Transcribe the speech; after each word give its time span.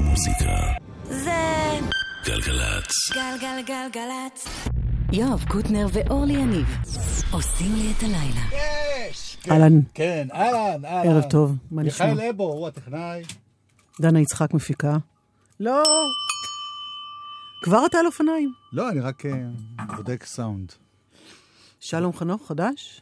מוזיקה. 0.00 0.56
זה 1.04 1.78
גלגלצ. 2.24 2.92
גלגלגלגלצ. 3.14 4.48
יואב 5.12 5.44
קוטנר 5.48 5.86
ואורלי 5.92 6.32
יניב 6.32 6.66
עושים 7.30 7.74
לי 7.74 7.92
את 7.98 8.02
הלילה. 8.02 8.40
יש! 9.10 9.36
אהלן. 9.50 9.80
כן, 9.94 10.28
אהלן, 10.34 10.84
אהלן. 10.84 11.08
ערב 11.10 11.24
טוב, 11.30 11.56
מה 11.70 11.82
נשמע? 11.82 12.06
מיכאל 12.06 12.28
אבו, 12.28 12.44
הוא 12.44 12.68
הטכנאי. 12.68 13.22
דנה 14.00 14.20
יצחק 14.20 14.54
מפיקה. 14.54 14.96
לא. 15.60 15.82
כבר 17.62 17.86
אתה 17.86 17.98
על 17.98 18.06
אופניים. 18.06 18.52
לא, 18.72 18.90
אני 18.90 19.00
רק 19.00 19.26
אה, 19.26 19.32
בודק 19.96 20.24
סאונד. 20.24 20.72
שלום 21.80 22.12
חנוך, 22.12 22.48
חדש? 22.48 23.00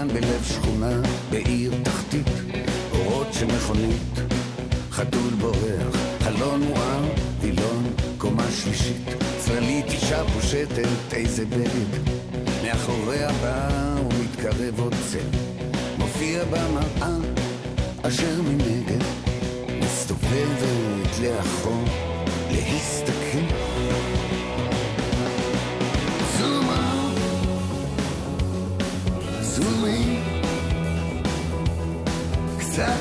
בניין 0.00 0.20
בלב 0.20 0.44
שכונה, 0.44 1.00
בעיר 1.30 1.72
תחתית, 1.82 2.26
אורות 2.92 3.26
של 3.32 3.46
מכונית, 3.46 4.32
חתול 4.90 5.34
בורח, 5.40 5.96
חלון 6.20 6.62
מואר, 6.62 7.04
וילון, 7.40 7.92
קומה 8.18 8.46
שלישית, 8.50 9.02
צללית 9.38 9.86
אישה 9.86 10.24
פושטת, 10.24 11.12
איזה 11.12 11.46
בגד, 11.46 12.10
מאחוריה 12.64 13.28
בא 13.32 13.68
ומתקרב 14.00 14.80
עוד 14.80 14.94
צל, 15.10 15.38
מופיע 15.98 16.44
במראה, 16.44 17.16
אשר 18.02 18.42
מנגד, 18.42 19.04
מסתובבת 19.80 21.18
לאחור, 21.22 21.84
להסתכל. 22.50 23.54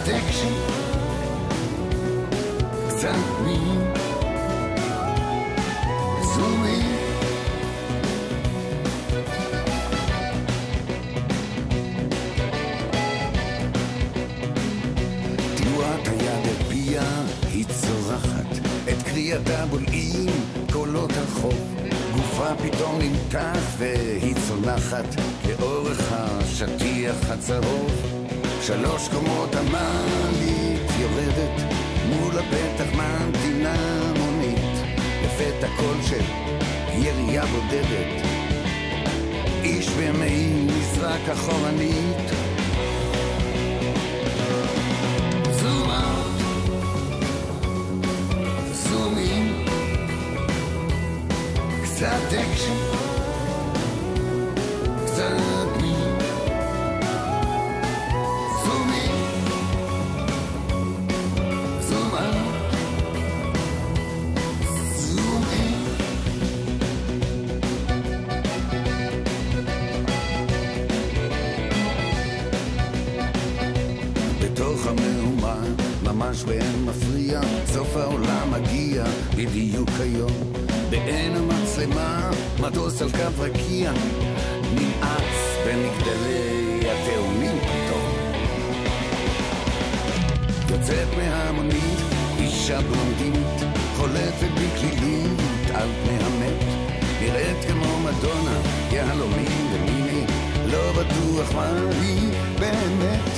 אקשן, 0.10 0.54
קצת 2.88 3.10
zoom 6.22 6.64
in. 6.66 6.90
תנועת 15.56 16.08
היד 16.08 16.46
אל 16.46 16.64
פיה 16.70 17.24
היא 17.52 17.66
צורחת, 17.66 18.58
את 18.90 19.04
קריאתה 19.04 19.66
בולעים 19.66 20.26
קולות 20.74 21.12
הרחוב. 21.18 21.76
גופה 22.14 22.56
פתאום 22.56 23.00
נמתח 23.00 23.60
והיא 23.78 24.36
צונחת 24.48 25.06
לאורך 25.50 26.12
השטיח 26.12 27.30
הצהוב. 27.30 28.19
שלוש 28.62 29.08
קומות 29.08 29.56
המעלית 29.56 30.82
יורדת, 31.00 31.62
מול 32.10 32.40
הפתח 32.40 32.96
ממתינה 32.96 33.76
מונית. 34.18 34.60
לפתע 35.24 35.68
קול 35.78 35.98
של 36.10 36.24
ירייה 36.94 37.46
בודדת, 37.46 38.26
איש 39.64 39.90
במעיל 39.90 40.68
נזרק 40.68 41.30
אחורנית. 41.34 42.32
Zoom 48.90 49.18
in, 49.18 49.70
קצת 51.84 52.34
אקשן, 52.34 52.89
ממש 76.20 76.44
באין 76.44 76.86
מפריע, 76.86 77.42
סוף 77.74 77.96
העולם 77.96 78.52
מגיע 78.52 79.04
בדיוק 79.36 79.90
היום. 80.00 80.32
בעין 80.90 81.36
המצלמה, 81.36 82.32
מטוס 82.60 83.02
על 83.02 83.12
קו 83.12 83.42
רקיע, 83.44 83.92
נמאס 84.74 85.58
במגדלי 85.66 86.80
התאומים 86.92 87.58
פתאום. 87.60 88.12
יוצאת 90.70 91.08
מהמונית, 91.18 92.00
אישה 92.40 92.82
בלונדינית, 92.82 93.76
חולפת 93.98 94.52
בקלילית 94.54 95.40
על 95.74 95.90
פני 96.04 96.18
המת. 96.26 96.64
נראית 97.22 97.66
כמו 97.68 98.00
מדונה, 98.00 98.62
יהלומים 98.92 99.74
ומיני, 99.74 100.26
לא 100.72 100.92
בטוח 100.92 101.54
מה 101.56 101.68
היא 102.02 102.32
באמת. 102.60 103.30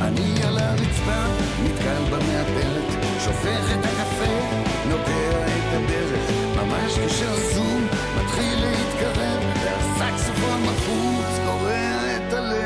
אני 0.00 0.42
על 0.42 0.58
הרצפה, 0.58 1.24
נתקל 1.64 2.04
במעטרת, 2.10 3.04
שופך 3.24 3.72
את 3.74 3.84
הקפה, 3.84 4.56
נוטע 4.88 5.46
את 5.46 5.74
הדרך, 5.74 6.30
ממש 6.56 6.98
כשהזום 7.06 7.86
מתחיל 8.20 8.58
להתקרב, 8.60 9.42
והסקסופון 9.64 10.62
מחוץ 10.62 11.38
קורע 11.46 12.16
את 12.16 12.32
הלב. 12.32 12.60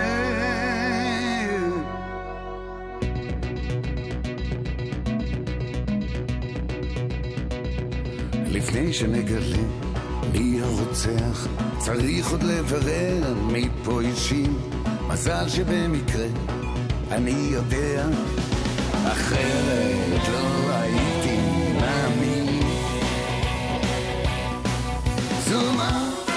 לפני 8.47 8.93
שנגלה 8.93 9.63
מי 10.33 10.61
הרוצח, 10.63 11.49
צריך 11.85 12.31
עוד 12.31 12.43
לברר 12.43 13.35
מי 13.53 13.69
פה 13.85 14.01
אישים. 14.01 14.59
מזל 15.09 15.49
שבמקרה 15.49 16.27
אני 17.11 17.49
יודע, 17.51 18.07
אחרת 19.07 20.29
לא 20.33 20.73
הייתי 20.75 21.39
מאמין. 21.73 22.63
zoom 25.49 25.81
out, 25.81 26.31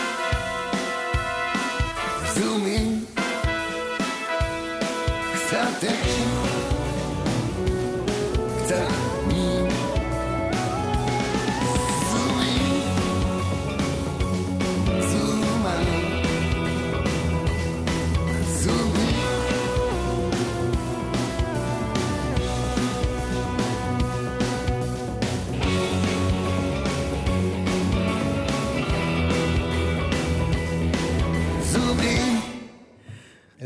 zoom 2.35 2.65
in, 2.65 3.03
קצת 5.33 5.83
אקשן, 5.83 6.29
קצת 8.63 9.06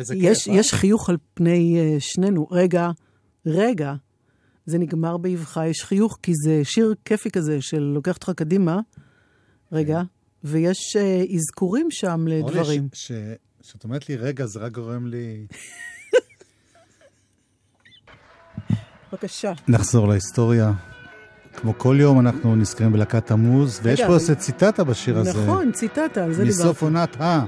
איזה 0.02 0.16
יש, 0.16 0.44
כיף, 0.44 0.54
אה? 0.54 0.60
יש 0.60 0.74
חיוך 0.74 1.10
על 1.10 1.18
פני 1.34 1.78
אה, 1.80 1.96
שנינו. 2.00 2.48
רגע, 2.52 2.90
רגע, 3.46 3.94
זה 4.66 4.78
נגמר 4.78 5.18
באבחה, 5.18 5.68
יש 5.68 5.84
חיוך, 5.84 6.18
כי 6.24 6.32
זה 6.46 6.62
שיר 6.64 6.96
כיפי 7.06 7.32
כזה 7.32 7.62
של 7.62 7.80
לוקח 7.80 8.16
אותך 8.16 8.32
קדימה. 8.36 8.80
רגע, 9.72 10.02
ויש 10.44 10.96
אה, 11.00 11.24
אזכורים 11.36 11.88
שם 11.92 12.26
לדברים. 12.28 12.88
ש- 12.94 13.08
ש- 13.08 13.12
שאת 13.62 13.84
אומרת 13.84 14.10
לי 14.10 14.16
רגע, 14.18 14.46
זה 14.46 14.60
רק 14.60 14.72
גורם 14.72 15.08
לי... 15.08 15.46
בבקשה. 19.12 19.52
נחזור 19.68 20.08
להיסטוריה. 20.08 20.72
כמו 21.56 21.78
כל 21.78 21.98
יום 22.00 22.20
אנחנו 22.20 22.56
נזכרים 22.56 22.92
בלהקת 22.94 23.32
המוז, 23.32 23.80
ויש 23.84 24.02
פה 24.02 24.14
איזה 24.14 24.36
ציטטה 24.36 24.84
בשיר 24.84 25.18
הזה. 25.18 25.44
נכון, 25.44 25.72
ציטטה, 25.72 26.24
על 26.24 26.34
זה 26.34 26.44
דיברתי. 26.44 26.64
מסוף 26.64 26.84
עונת 26.84 27.22
ה. 27.22 27.46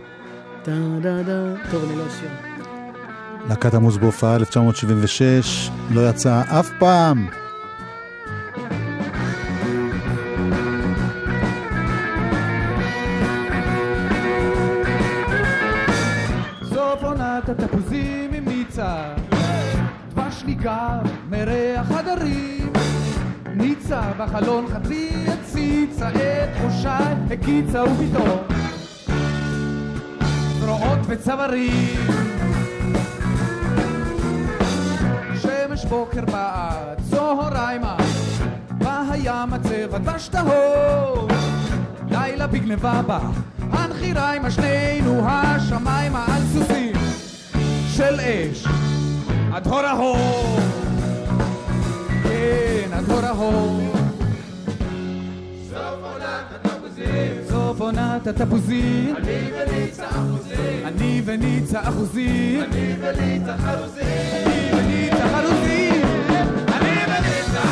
טה 0.64 0.72
דה 1.02 1.24
דה. 1.24 1.56
טוב, 1.72 1.84
אני 1.90 1.98
לא 1.98 2.08
אשיר. 2.08 2.53
להקת 3.50 3.74
המוז 3.74 3.98
בהופעה 3.98 4.36
1976, 4.36 5.70
לא 5.92 6.10
יצאה 6.10 6.60
אף 6.60 6.70
פעם. 6.80 7.28
בחלון 24.18 24.66
חצי 24.68 25.10
הציצה 25.28 26.10
את 26.10 26.50
ראשיי 26.66 27.16
הקיצה 27.32 27.84
ופתאום. 27.84 28.40
זרועות 30.60 31.00
וצווארים 31.08 32.53
שמש 35.78 35.86
בוקר 35.86 36.26
באה 36.26 36.94
צהריימה 37.10 37.98
בים 38.78 39.54
הצבע 39.54 39.98
דבש 39.98 40.28
טהור 40.28 41.28
לילה 42.10 42.48
בגנבה 42.48 43.02
בה 43.08 43.20
הנחיריימה 43.72 44.52
שנינו 44.52 45.22
השמיימה 45.30 46.26
על 46.36 46.42
סוסים 46.54 46.96
של 47.96 48.20
אש. 48.20 48.68
עד 49.54 49.68
הור 49.68 49.80
ההור 49.80 50.60
כן, 52.24 52.94
עד 52.94 53.12
הור 53.12 53.26
ההור 53.26 54.03
עונת 57.94 58.28
התפוזים. 58.28 59.16
אני 59.18 59.52
וניצה 59.54 60.10
אחוזים. 60.10 60.86
אני 60.86 61.22
וניצה 61.26 61.82
אחוזים. 61.82 62.62
אני 62.64 62.96
וניצה 63.00 63.58
חרוזים. 63.58 64.06
אני 64.74 64.74
וניצה 64.74 65.28
חרוזים. 65.28 66.02
אני 66.68 66.96
וניצה. 67.08 67.64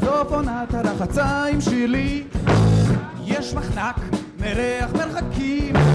סוף 0.00 0.32
עונת 0.32 0.74
הרחציים 0.74 1.60
שלי 1.60 2.22
יש 3.24 3.54
מחנק 3.54 3.96
מריח 4.40 4.92
מרחקים 4.92 5.93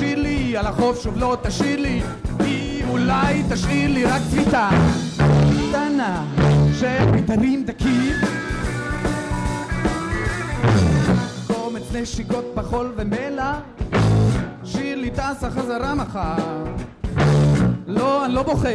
שלי 0.00 0.56
על 0.56 0.66
החוף 0.66 1.02
שוב 1.02 1.16
לא 1.18 1.36
תשאיר 1.42 1.80
לי. 1.80 2.02
היא 2.38 2.84
אולי 2.88 3.42
תשאיר 3.50 3.90
לי 3.90 4.04
רק 4.04 4.22
צביתה 4.30 4.70
קטנה 5.68 6.24
של 6.80 7.10
מיתרים 7.10 7.64
דקים. 7.64 8.12
קומץ 11.46 11.82
נשיקות 11.92 12.44
בחול 12.54 12.92
ומלח. 12.96 13.56
שירלי 14.64 15.10
טסה 15.10 15.50
חזרה 15.50 15.94
מחר. 15.94 16.64
לא, 17.86 18.24
אני 18.24 18.34
לא 18.34 18.42
בוכה, 18.42 18.68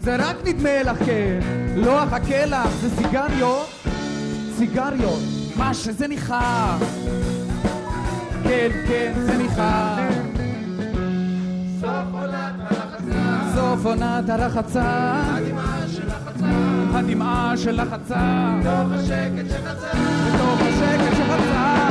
זה 0.00 0.16
רק 0.16 0.36
נדמה 0.44 0.82
לך 0.82 0.98
כן. 1.06 1.40
לא 1.76 2.04
אחכה 2.04 2.46
לך, 2.46 2.68
זה 2.80 2.90
סיגריות. 2.96 3.66
סיגריות, 4.56 5.20
מה 5.56 5.74
שזה 5.74 6.08
ניחר. 6.08 6.76
כן, 8.44 8.68
כן, 8.88 9.12
זה 9.26 9.36
ניחר 9.38 10.19
סוף 13.70 13.86
עונת 13.86 14.28
הרחצה. 14.28 15.12
הדמעה 16.94 17.56
של 17.56 17.80
החצה 17.80 18.52
בתוך 18.60 18.92
השקט 18.92 19.50
שחצה 19.50 19.88
בתוך 20.34 20.60
השקט 20.60 21.16
שחצה 21.16 21.89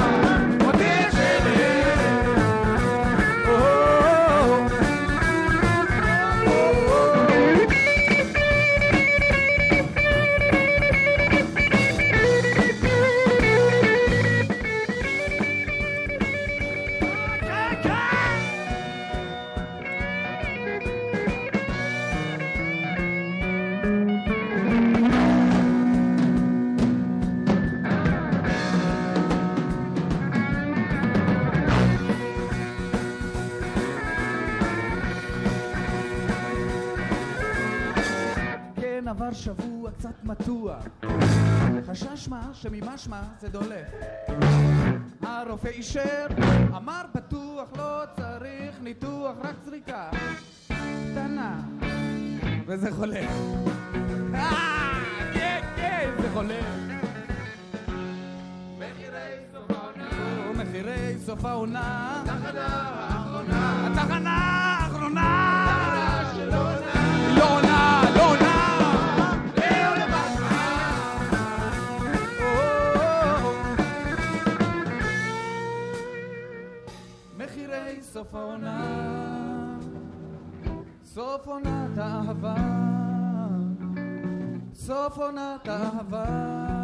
עבר 39.30 39.38
שבוע 39.38 39.92
קצת 39.92 40.24
מתוח. 40.24 40.84
חשש 41.88 42.28
מה? 42.28 42.50
שממשמע 42.54 43.22
זה 43.40 43.50
דולף. 43.50 43.88
הרופא 45.22 45.68
אישר 45.68 46.28
אמר 46.78 47.02
בטוח 47.16 47.70
לא 47.78 48.04
צריך 48.16 48.76
ניתוח 48.82 49.36
רק 49.44 49.56
זריקה. 49.66 50.10
קטנה 51.12 51.62
וזה 52.68 52.92
חולף 52.92 53.30
אה, 54.34 54.94
כן 55.34 55.62
כן 55.76 56.10
מחירי 60.58 61.16
סוף 61.26 61.46
העונה. 61.46 62.22
התחנה 62.26 62.68
האחרונה. 62.68 63.88
התחנה 63.88 64.49
סוף 78.20 78.36
העונה 78.36 79.78
סוף 81.06 81.48
עונת 81.48 81.98
האהבה 81.98 82.56
סוף 84.74 85.18
עונת 85.18 85.68
האהבה 85.68 86.79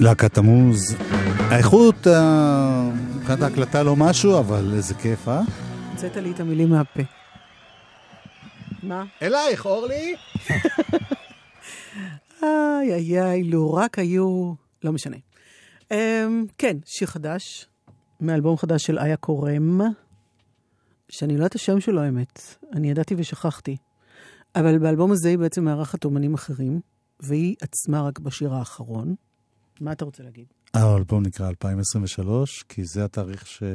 להקת 0.00 0.38
המוז. 0.38 0.96
האיכות, 1.38 2.06
אה, 2.06 2.90
מבחינת 3.16 3.42
ההקלטה 3.42 3.82
לא 3.82 3.96
משהו, 3.96 4.38
אבל 4.38 4.72
איזה 4.74 4.94
כיף, 4.94 5.28
אה? 5.28 5.40
הוצאת 5.92 6.16
לי 6.16 6.30
את 6.30 6.40
המילים 6.40 6.68
מהפה. 6.68 7.02
מה? 8.82 9.04
אלייך, 9.22 9.66
אורלי. 9.66 10.12
איי 12.42 12.94
איי 12.94 13.22
איי, 13.22 13.42
לו 13.42 13.74
רק 13.74 13.98
היו... 13.98 14.52
לא 14.84 14.92
משנה. 14.92 15.16
Um, 15.92 15.96
כן, 16.58 16.76
שיר 16.86 17.08
חדש, 17.08 17.66
מאלבום 18.20 18.56
חדש 18.56 18.86
של 18.86 18.98
איה 18.98 19.16
קורם, 19.16 19.80
שאני 21.08 21.32
לא 21.32 21.38
יודעת 21.38 21.54
השם 21.54 21.80
שלו, 21.80 22.00
האמת. 22.00 22.40
אני 22.72 22.90
ידעתי 22.90 23.14
ושכחתי. 23.18 23.76
אבל 24.56 24.78
באלבום 24.78 25.12
הזה 25.12 25.28
היא 25.28 25.38
בעצם 25.38 25.64
מארחת 25.64 26.04
אומנים 26.04 26.34
אחרים, 26.34 26.80
והיא 27.20 27.56
עצמה 27.60 28.02
רק 28.02 28.18
בשיר 28.18 28.54
האחרון. 28.54 29.14
מה 29.80 29.92
אתה 29.92 30.04
רוצה 30.04 30.22
להגיד? 30.22 30.46
האלבום 30.74 31.22
נקרא 31.22 31.48
2023, 31.48 32.62
כי 32.68 32.84
זה 32.84 33.04
התאריך 33.04 33.46
שהיא 33.46 33.70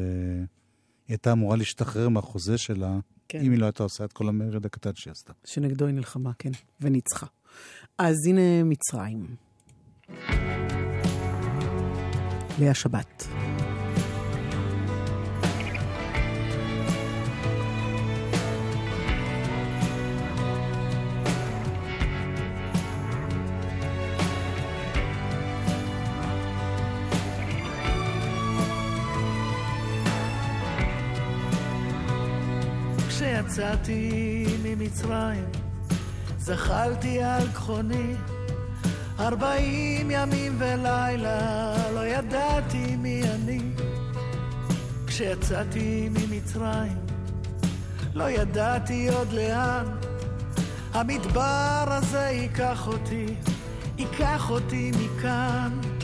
הייתה 1.08 1.32
אמורה 1.32 1.58
להשתחרר 1.58 2.10
מהחוזה 2.10 2.58
שלה, 2.58 3.00
כן. 3.30 3.40
אם 3.42 3.52
היא 3.52 3.60
לא 3.60 3.66
הייתה 3.66 3.84
עושה 3.84 4.06
את 4.06 4.14
כל 4.14 4.30
המרד 4.30 4.66
הקטן 4.66 4.92
שהיא 4.96 5.12
עשתה. 5.12 5.34
שנגדו 5.46 5.86
היא 5.86 5.94
נלחמה, 5.96 6.32
כן, 6.40 6.52
וניצחה. 6.82 7.26
אז 7.98 8.16
הנה 8.28 8.64
מצרים. 8.64 9.36
לאה 12.60 12.74
שבת. 12.74 13.28
כשיצאתי 33.46 34.46
ממצרים, 34.64 35.46
זחלתי 36.38 37.24
על 37.24 37.48
גחוני, 37.54 38.14
ארבעים 39.20 40.12
ימים 40.12 40.56
ולילה, 40.58 41.74
לא 41.94 42.08
ידעתי 42.08 42.96
מי 42.96 43.22
אני. 43.24 43.62
כשיצאתי 45.08 46.10
ממצרים, 46.10 46.98
לא 48.14 48.30
ידעתי 48.30 49.10
עוד 49.10 49.32
לאן, 49.32 49.86
המדבר 50.94 51.84
הזה 51.88 52.30
ייקח 52.32 52.88
אותי, 52.88 53.26
ייקח 53.98 54.50
אותי 54.50 54.92
מכאן. 54.92 55.95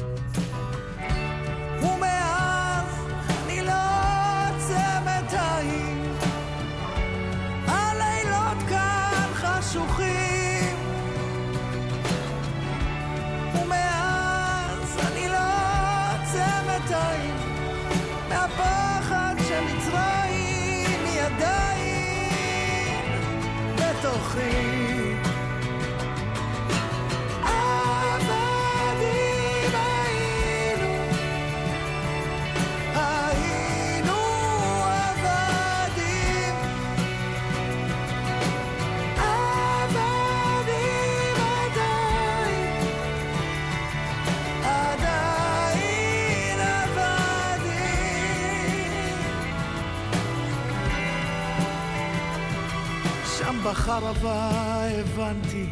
בחרבה 53.72 54.52
הבנתי 55.00 55.66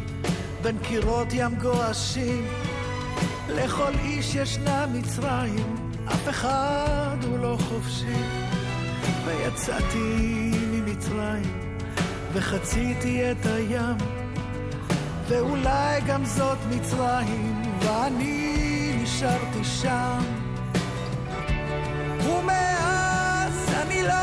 בין 0.62 0.78
קירות 0.78 1.28
ים 1.32 1.54
גועשים 1.54 2.46
לכל 3.48 3.92
איש 4.04 4.34
ישנה 4.34 4.86
מצרים, 4.86 5.76
אף 6.06 6.28
אחד 6.28 7.16
הוא 7.26 7.38
לא 7.38 7.58
חופשי. 7.68 8.22
ויצאתי 9.24 10.50
ממצרים, 10.72 11.76
וחציתי 12.32 13.30
את 13.30 13.46
הים, 13.46 13.96
ואולי 15.28 16.00
גם 16.06 16.24
זאת 16.24 16.58
מצרים, 16.70 17.62
ואני 17.80 18.92
נשארתי 19.02 19.64
שם. 19.64 20.20
ומאז 22.24 23.74
אני 23.82 24.02
לא 24.02 24.14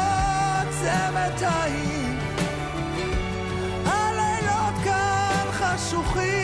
עוצמת 0.61 1.41
עין, 1.41 1.47
הלילות 1.67 1.86
כאן 5.89 6.03
חשוכים. 6.03 6.36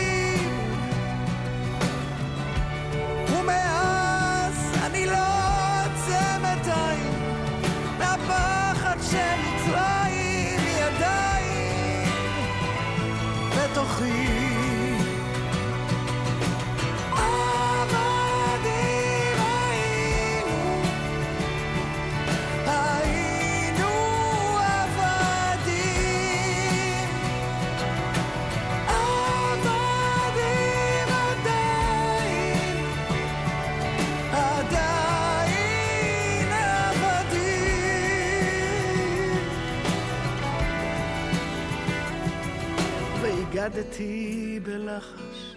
והגדתי 43.64 44.60
בלחש 44.62 45.56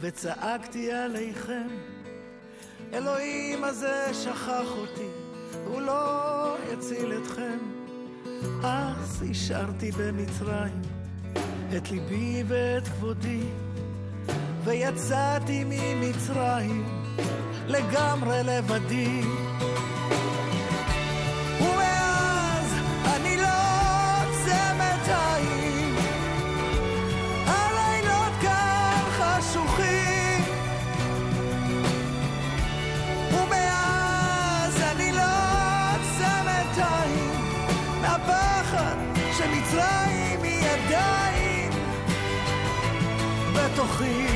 וצעקתי 0.00 0.92
עליכם, 0.92 1.68
אלוהים 2.92 3.64
הזה 3.64 4.04
שכח 4.12 4.66
אותי, 4.76 5.08
הוא 5.66 5.80
לא 5.80 6.56
יציל 6.72 7.12
אתכם. 7.22 7.58
אז 8.64 9.24
השארתי 9.30 9.90
במצרים 9.90 10.82
את 11.76 11.90
ליבי 11.90 12.42
ואת 12.48 12.88
כבודי, 12.88 13.42
ויצאתי 14.64 15.64
ממצרים 15.64 16.86
לגמרי 17.66 18.40
לבדי. 18.44 19.22
Real. 43.98 44.27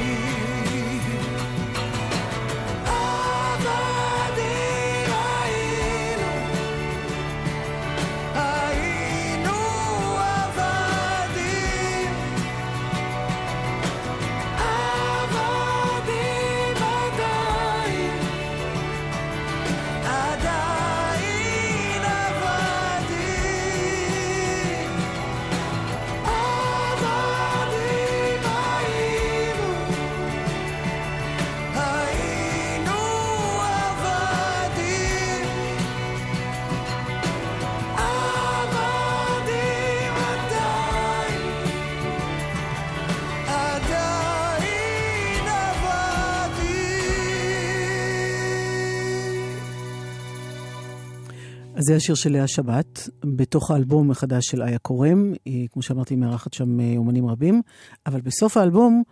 אז 51.83 51.87
זה 51.87 51.97
השיר 51.97 52.15
של 52.15 52.33
לאה 52.33 52.49
שבת, 52.49 53.09
בתוך 53.25 53.71
האלבום 53.71 54.11
החדש 54.11 54.47
של 54.47 54.63
איה 54.63 54.79
קורם. 54.79 55.33
היא, 55.45 55.69
כמו 55.73 55.83
שאמרתי, 55.83 56.17
מארחת 56.17 56.53
שם 56.53 56.81
אה, 56.81 56.95
אומנים 56.97 57.27
רבים, 57.27 57.63
אבל 58.07 58.21
בסוף 58.21 58.57
האלבום 58.57 59.03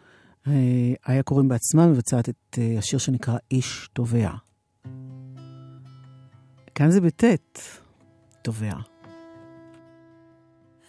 אה, 0.46 0.52
איה 1.08 1.22
קורם 1.22 1.48
בעצמה 1.48 1.86
מבצעת 1.86 2.28
את 2.28 2.58
אה, 2.58 2.78
השיר 2.78 2.98
שנקרא 2.98 3.36
איש 3.50 3.88
תובע. 3.92 4.30
כאן 6.74 6.90
זה 6.90 7.00
בטית, 7.00 7.80
תובע. 8.42 8.72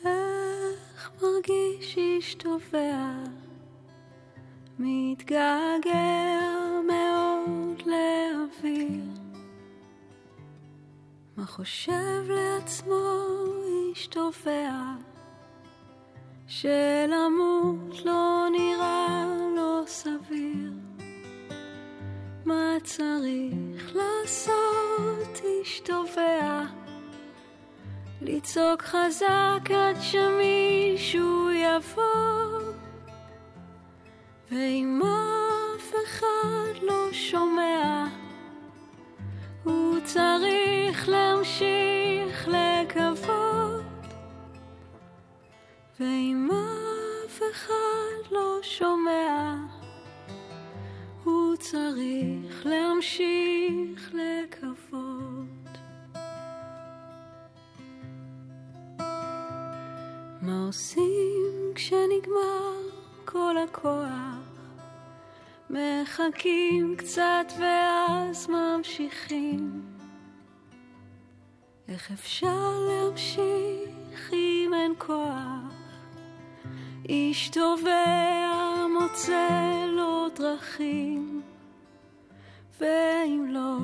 איך 0.05 1.11
מרגיש 1.21 1.97
איש 1.97 2.33
תובע, 2.33 3.23
מתגעגע 4.79 6.39
מאוד 6.88 7.81
לאוויר. 7.85 9.21
מה 11.38 11.45
חושב 11.45 12.23
לעצמו 12.27 12.95
איש 13.67 14.07
תובע, 14.07 14.71
שלמות 16.47 18.05
לא 18.05 18.48
נראה 18.51 19.25
לו 19.55 19.87
סביר. 19.87 20.72
מה 22.46 22.77
צריך 22.83 23.96
לעשות 23.96 25.41
איש 25.44 25.79
תובע? 25.79 26.63
לצעוק 28.22 28.81
חזק 28.81 29.72
עד 29.75 29.96
שמישהו 30.01 31.51
יבוא 31.51 32.61
ואם 34.51 35.01
אף 35.01 35.94
אחד 36.05 36.83
לא 36.83 37.13
שומע 37.13 38.21
הוא 39.63 40.00
צריך 40.03 41.09
להמשיך 41.09 42.47
לקוות 42.47 43.83
ואם 46.00 46.50
אף 46.51 47.41
אחד 47.51 48.31
לא 48.31 48.59
שומע 48.61 49.55
הוא 51.24 51.55
צריך 51.55 52.65
להמשיך 52.65 54.13
לקוות 54.13 55.77
מה 60.41 60.65
עושים 60.65 61.71
כשנגמר 61.75 62.81
כל 63.25 63.55
הכוח? 63.57 64.50
מחכים 65.72 66.96
קצת 66.98 67.53
ואז 67.60 68.48
ממשיכים. 68.50 69.81
איך 71.88 72.12
אפשר 72.12 72.79
להמשיך 72.88 74.34
אם 74.34 74.72
אין 74.74 74.94
כוח? 74.98 75.74
איש 77.10 77.50
תובע 77.50 78.88
מוצא 79.00 79.86
לו 79.88 80.27
דרכים, 80.36 81.42
ואם 82.79 83.46
לא 83.50 83.77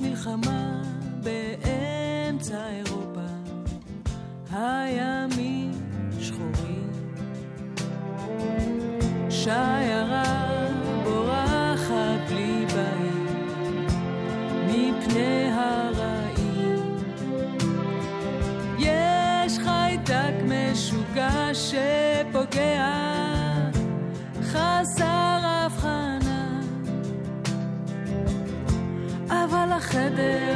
מלחמה 0.00 0.82
באמצע 1.22 2.68
אירופה, 2.68 3.26
הימים 4.52 5.72
שחורים. 6.20 6.90
שיירה 9.30 9.69
אבל 29.92 30.49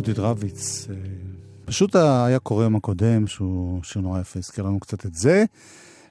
יהודית 0.00 0.18
רביץ. 0.18 0.86
אה, 0.90 0.94
פשוט 1.64 1.96
היה 1.96 2.38
קורא 2.38 2.64
יום 2.64 2.76
הקודם, 2.76 3.26
שהוא 3.26 3.82
שיר 3.82 4.02
נורא 4.02 4.20
יפה, 4.20 4.38
הזכיר 4.38 4.64
לנו 4.64 4.80
קצת 4.80 5.06
את 5.06 5.14
זה. 5.14 5.44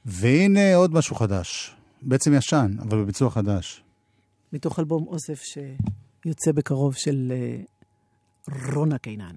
והנה 0.05 0.75
עוד 0.75 0.93
משהו 0.93 1.15
חדש. 1.15 1.75
בעצם 2.01 2.33
ישן, 2.33 2.71
אבל 2.81 3.01
בביצוע 3.01 3.29
חדש. 3.29 3.83
מתוך 4.53 4.79
אלבום 4.79 5.07
אוסף 5.07 5.41
שיוצא 5.43 6.51
בקרוב 6.51 6.93
של 6.93 7.33
אה, 7.35 7.61
רונה 8.73 8.97
קינן. 8.97 9.35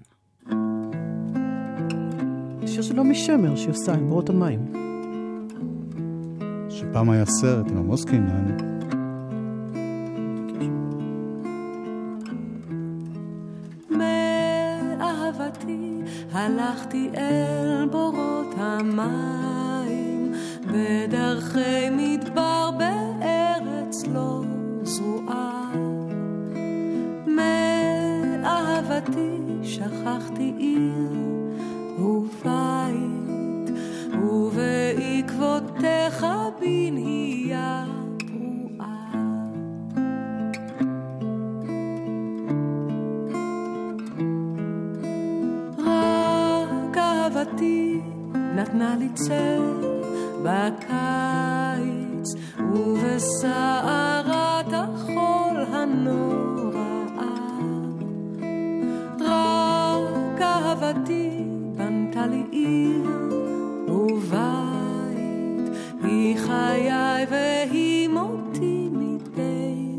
שיר 2.67 2.81
של 2.81 2.93
נעמי 2.93 3.15
שמר 3.15 3.55
שהיא 3.55 3.69
עושה 3.69 3.93
עם 3.93 4.09
בורות 4.09 4.29
המים. 4.29 4.73
שפעם 6.69 7.09
היה 7.09 7.25
סרט 7.25 7.65
עם 7.71 7.77
עמוס 7.77 8.05
קינן. 8.05 8.72
הלכתי 16.45 17.09
אל 17.17 17.85
בורות 17.91 18.55
המים 18.57 20.33
בדרכי 20.67 21.89
מדבר 21.91 22.71
בארץ 22.77 24.03
לא 24.13 24.41
זרועה. 24.83 25.71
מאהבתי 28.41 29.37
שכחתי 29.63 30.53
עיר 30.57 31.11
ובית 31.99 33.71
ובעקבותיך 34.23 36.25
בנהייה 36.59 37.22
נתנה 48.73 48.95
לי 48.95 49.09
צל 49.13 49.61
בקיץ 50.43 52.29
ובסערת 52.73 54.73
החול 54.73 55.65
הנוראה. 55.71 57.23
רק 59.19 60.41
אהבתי 60.41 61.29
בנתה 61.77 62.27
לי 62.27 62.43
עיר 62.51 63.09
ובית, 63.87 65.69
היא 66.03 66.37
חיי 66.37 67.25
והיא 67.29 68.09
מותי 68.09 68.89
מדי 68.91 69.95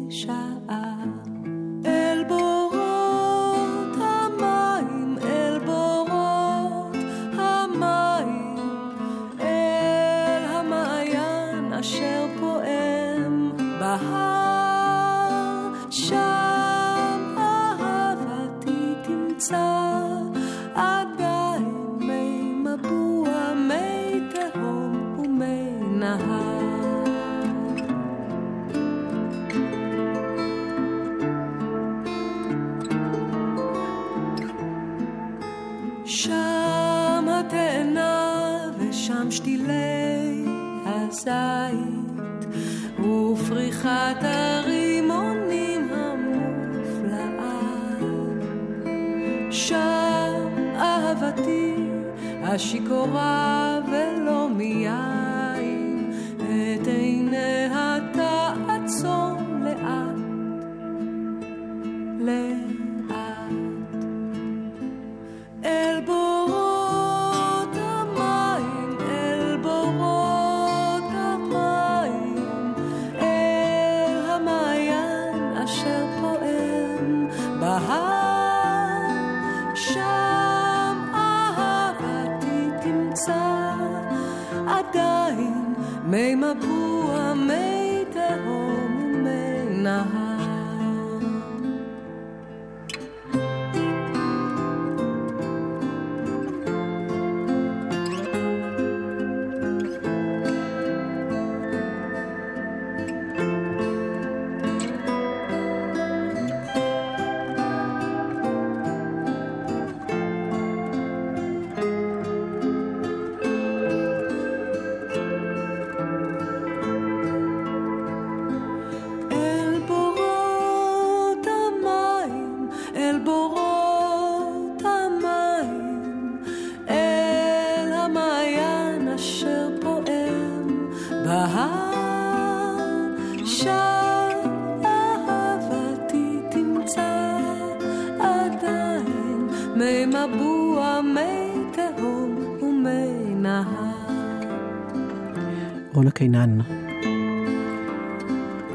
קינן. 146.45 146.59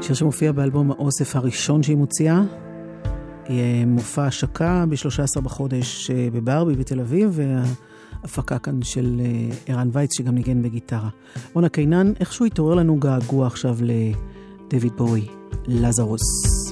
שיר 0.02 0.14
שמופיע 0.14 0.52
באלבום 0.52 0.90
האוסף 0.90 1.36
הראשון 1.36 1.82
שהיא 1.82 1.96
מוציאה. 1.96 2.42
מופע 3.86 4.26
השקה 4.26 4.84
ב-13 4.88 5.40
בחודש 5.40 6.10
אה, 6.10 6.28
בברבי 6.32 6.74
בתל 6.74 7.00
אביב, 7.00 7.30
וההפקה 7.32 8.58
כאן 8.58 8.82
של 8.82 9.20
אה, 9.20 9.56
ערן 9.66 9.88
וייץ 9.92 10.16
שגם 10.16 10.34
ניגן 10.34 10.62
בגיטרה. 10.62 11.08
רונה 11.52 11.68
קינן, 11.68 12.12
איכשהו 12.20 12.46
התעורר 12.46 12.74
לנו 12.74 12.96
געגוע 12.96 13.46
עכשיו 13.46 13.76
לדויד 13.80 14.92
בואי, 14.96 15.26
לזרוס. 15.66 16.69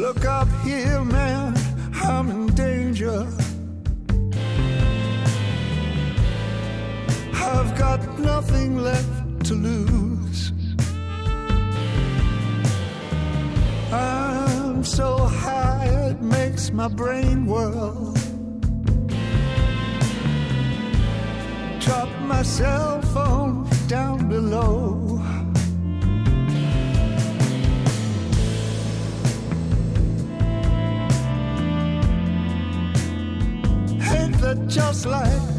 Look 0.00 0.24
up 0.24 0.48
here, 0.64 1.04
man, 1.04 1.54
I'm 1.92 2.30
in 2.30 2.46
danger. 2.54 3.26
I've 7.34 7.76
got 7.76 8.18
nothing 8.18 8.78
left 8.78 9.44
to 9.44 9.54
lose. 9.54 10.52
I'm 13.92 14.82
so 14.84 15.18
high 15.18 15.84
it 16.08 16.22
makes 16.22 16.72
my 16.72 16.88
brain 16.88 17.44
whirl. 17.44 18.14
Drop 21.80 22.08
my 22.22 22.42
cell 22.42 23.02
phone 23.02 23.68
down 23.86 24.30
below. 24.30 25.19
That 34.40 34.56
just 34.68 35.04
like 35.04 35.49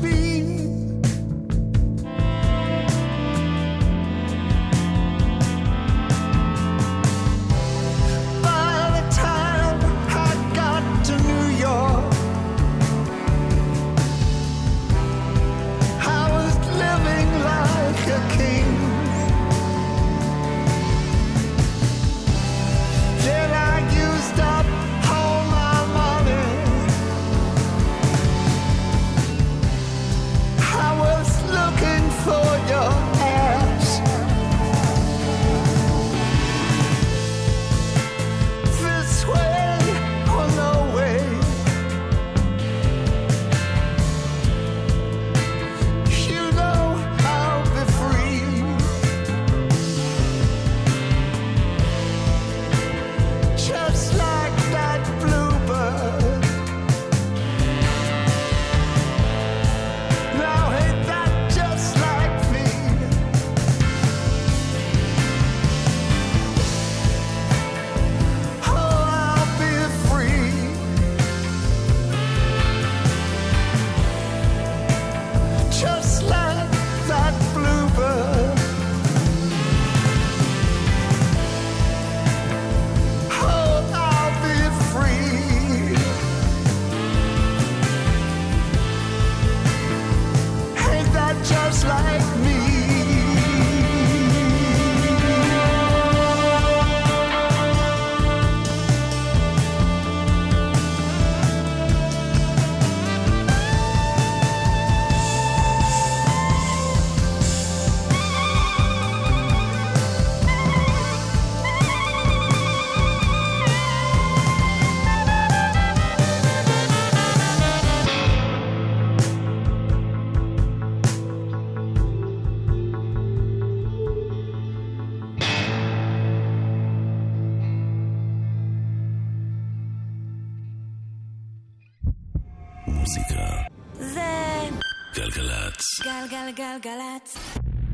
גלגלגלגלצ. 136.81 137.37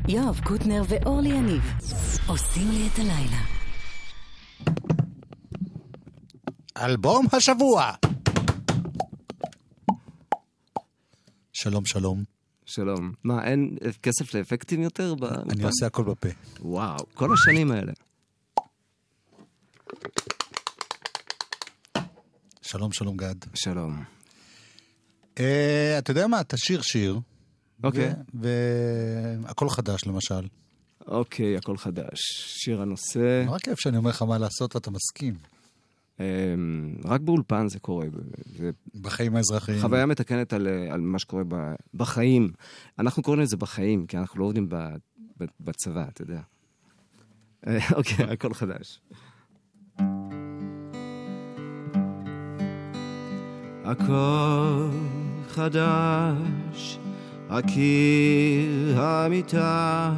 יואב 0.07 0.39
קוטנר 0.43 0.81
ואורלי 0.87 1.29
יניב 1.29 1.63
עושים 2.27 2.71
לי 2.71 2.87
את 2.93 2.99
הלילה. 2.99 3.41
אלבום 6.77 7.25
השבוע. 7.33 7.91
שלום, 11.53 11.85
שלום. 11.85 12.23
שלום. 12.65 13.11
מה, 13.23 13.43
אין 13.43 13.77
כסף 14.03 14.33
לאפקטים 14.33 14.81
יותר? 14.81 15.15
ב- 15.15 15.23
אני 15.23 15.33
באולפן? 15.45 15.63
עושה 15.65 15.85
הכל 15.85 16.03
בפה. 16.03 16.29
וואו, 16.59 17.05
כל 17.13 17.33
השנים 17.33 17.71
האלה. 17.71 17.93
שלום, 22.61 22.91
שלום, 22.91 23.17
גד. 23.17 23.35
שלום. 23.53 24.03
אה, 25.39 25.95
אתה 25.97 26.11
יודע 26.11 26.27
מה? 26.27 26.43
תשיר 26.43 26.81
שיר. 26.81 27.19
אוקיי. 27.83 28.13
והכל 28.33 29.69
חדש, 29.69 30.05
למשל. 30.05 30.47
אוקיי, 31.07 31.57
הכל 31.57 31.77
חדש. 31.77 32.19
שיר 32.63 32.81
הנושא. 32.81 33.43
נורא 33.45 33.59
כיף 33.59 33.79
שאני 33.79 33.97
אומר 33.97 34.09
לך 34.09 34.21
מה 34.21 34.37
לעשות 34.37 34.75
ואתה 34.75 34.91
מסכים. 34.91 35.33
אמ, 36.19 36.25
רק 37.05 37.21
באולפן 37.21 37.67
זה 37.67 37.79
קורה. 37.79 38.05
זה 38.57 38.69
בחיים 39.01 39.35
האזרחיים. 39.35 39.81
חוויה 39.81 40.05
מתקנת 40.05 40.53
על, 40.53 40.67
על 40.91 41.01
מה 41.01 41.19
שקורה 41.19 41.43
ב, 41.47 41.55
בחיים. 41.93 42.51
אנחנו 42.99 43.23
קוראים 43.23 43.41
לזה 43.41 43.57
בחיים, 43.57 44.07
כי 44.07 44.17
אנחנו 44.17 44.39
לא 44.39 44.45
עובדים 44.45 44.69
ב, 44.69 44.75
ב, 45.39 45.45
בצבא, 45.59 46.05
אתה 46.07 46.21
יודע. 46.21 46.41
אה, 47.67 47.77
אוקיי, 47.95 48.25
הכל 48.25 48.53
חדש. 48.53 49.01
הכל 53.85 54.89
חדש, 55.47 56.99
הקיר 57.49 59.01
המיטה, 59.01 60.11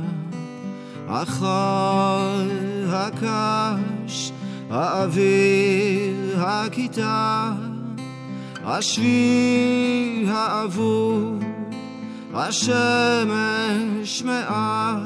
החול 1.08 2.50
הקש, 2.88 4.32
האוויר 4.70 6.38
הכיתה, 6.38 7.52
השביל 8.64 10.30
האבוד, 10.30 11.44
השמש 12.34 14.24
מעל, 14.24 15.04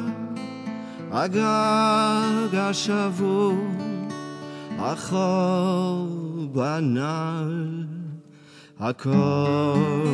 הגג 1.12 2.56
השבור, 2.56 3.54
החור 4.80 6.08
בנל. 6.52 7.84
הכל 8.80 10.12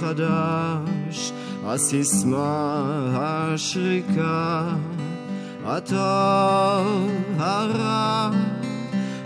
חדש, 0.00 1.32
הסיסמה 1.64 2.96
השריקה, 3.14 4.68
הטוב 5.64 7.10
הרע, 7.38 8.30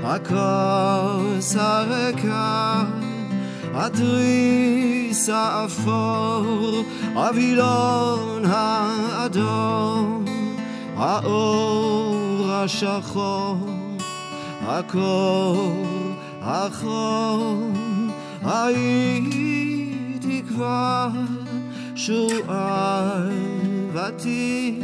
הכוס 0.02 1.56
הריקה, 1.56 2.84
התריס 3.74 5.28
האפור, 5.28 6.82
הווילון 7.14 8.44
האדום, 8.46 10.24
האור 10.96 12.50
השחור, 12.50 13.56
הקור 14.66 15.86
החום. 16.42 17.74
הייתי 18.44 20.42
כבר 20.48 21.08
שועל 21.94 23.30
ותיק, 23.92 24.80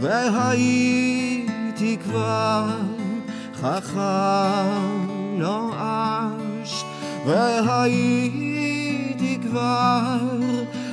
והייתי 0.00 1.96
כבר 2.04 2.66
חכם 3.54 5.08
נואש, 5.38 6.84
והייתי 7.26 8.58
כבר 9.42 10.18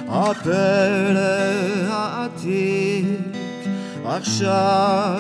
הפלא 0.08 1.20
העתיק, 1.90 3.06
עכשיו 4.06 5.20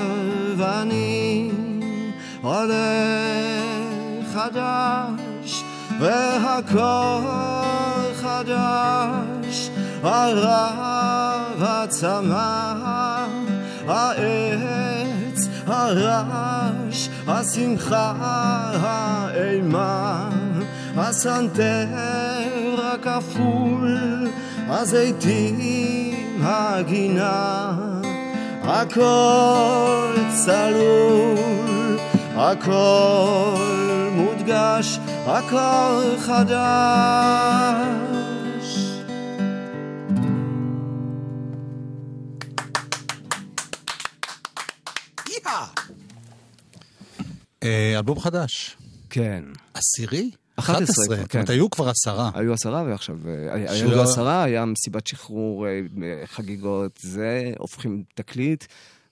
אני 0.59 1.51
עולה 2.41 3.15
חדש, 4.33 5.63
והכל 5.99 7.21
חדש, 8.21 9.34
הרב 10.05 11.63
הצמא, 11.63 12.73
העץ, 13.87 15.47
הרעש, 15.67 17.09
השמחה, 17.27 18.13
האימה, 18.81 20.29
הסנטר 20.97 21.85
הכפול, 22.93 24.27
הזיתים, 24.67 26.41
הגינה, 26.41 27.71
הכל 28.63 30.13
צלול, 30.45 31.97
הכל 32.35 33.55
מודגש, 34.11 34.99
הכל 35.27 36.03
חדש. 36.19 38.04
אלבום 47.97 48.19
חדש. 48.19 48.77
כן. 49.09 49.43
עשירי? 49.73 50.31
11, 50.55 50.85
זאת 51.05 51.29
כן. 51.29 51.37
אומרת, 51.37 51.49
היו 51.49 51.69
כבר 51.69 51.89
עשרה. 51.89 52.31
היו 52.33 52.53
עשרה 52.53 52.83
ועכשיו, 52.83 53.15
אה, 53.27 53.53
היו 53.71 53.89
שלא- 53.91 54.03
עשרה, 54.03 54.43
היה 54.43 54.65
מסיבת 54.65 55.07
שחרור, 55.07 55.67
אה, 55.67 55.79
חגיגות, 56.25 56.99
זה, 57.01 57.51
הופכים 57.57 58.03
תקליט, 58.15 58.65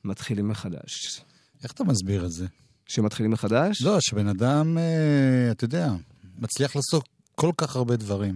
מתחילים 0.04 0.48
מחדש. 0.48 1.22
איך 1.64 1.72
אתה 1.72 1.84
מסביר 1.84 2.26
את 2.26 2.32
זה? 2.32 2.46
שמתחילים 2.88 3.32
מחדש? 3.32 3.82
לא, 3.82 3.98
שבן 4.02 4.28
אדם, 4.28 4.78
אה, 4.78 5.52
אתה 5.52 5.64
יודע, 5.66 5.90
מצליח 6.40 6.76
לעשות 6.76 7.10
כל 7.36 7.52
כך 7.58 7.76
הרבה 7.76 7.96
דברים. 7.96 8.36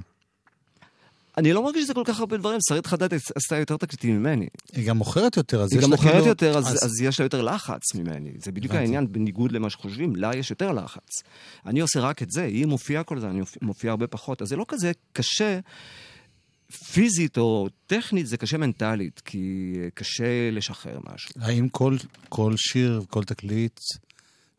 אני 1.37 1.53
לא 1.53 1.63
מרגיש 1.63 1.83
שזה 1.83 1.93
כל 1.93 2.01
כך 2.05 2.19
הרבה 2.19 2.37
דברים, 2.37 2.59
שרית 2.69 2.85
חדד 2.87 3.13
עשתה 3.35 3.55
יותר 3.57 3.77
תקליטים 3.77 4.19
ממני. 4.19 4.47
היא 4.73 4.87
גם 4.87 4.97
מוכרת 4.97 5.37
יותר, 5.37 5.61
אז 5.63 5.71
היא 5.71 5.79
יש 5.79 5.83
גם 5.85 5.91
לה 5.91 5.95
מוכרת 5.97 6.11
כאילו- 6.13 6.27
יותר, 6.27 6.57
אז, 6.57 6.67
אז- 6.67 6.83
אז 6.85 7.01
יש 7.01 7.19
לה 7.19 7.25
יותר 7.25 7.41
לחץ 7.41 7.95
ממני. 7.95 8.31
זה 8.43 8.51
בדיוק 8.51 8.71
הבנתי. 8.71 8.85
העניין, 8.85 9.11
בניגוד 9.11 9.51
למה 9.51 9.69
שחושבים, 9.69 10.15
לה 10.15 10.31
יש 10.35 10.49
יותר 10.51 10.71
לחץ. 10.71 11.09
אני 11.65 11.79
עושה 11.79 11.99
רק 11.99 12.21
את 12.23 12.31
זה, 12.31 12.43
היא 12.43 12.65
מופיעה 12.65 13.03
כל 13.03 13.17
הזמן, 13.17 13.29
אני 13.29 13.39
מופיע- 13.39 13.59
מופיע 13.61 13.91
הרבה 13.91 14.07
פחות. 14.07 14.41
אז 14.41 14.47
זה 14.47 14.55
לא 14.55 14.65
כזה 14.67 14.91
קשה 15.13 15.59
פיזית 16.93 17.37
או 17.37 17.67
טכנית, 17.87 18.27
זה 18.27 18.37
קשה 18.37 18.57
מנטלית, 18.57 19.21
כי 19.25 19.73
קשה 19.93 20.25
לשחרר 20.51 20.99
משהו. 21.13 21.29
האם 21.41 21.69
כל, 21.69 21.95
כל 22.29 22.53
שיר, 22.57 23.01
כל 23.09 23.23
תקליט, 23.23 23.79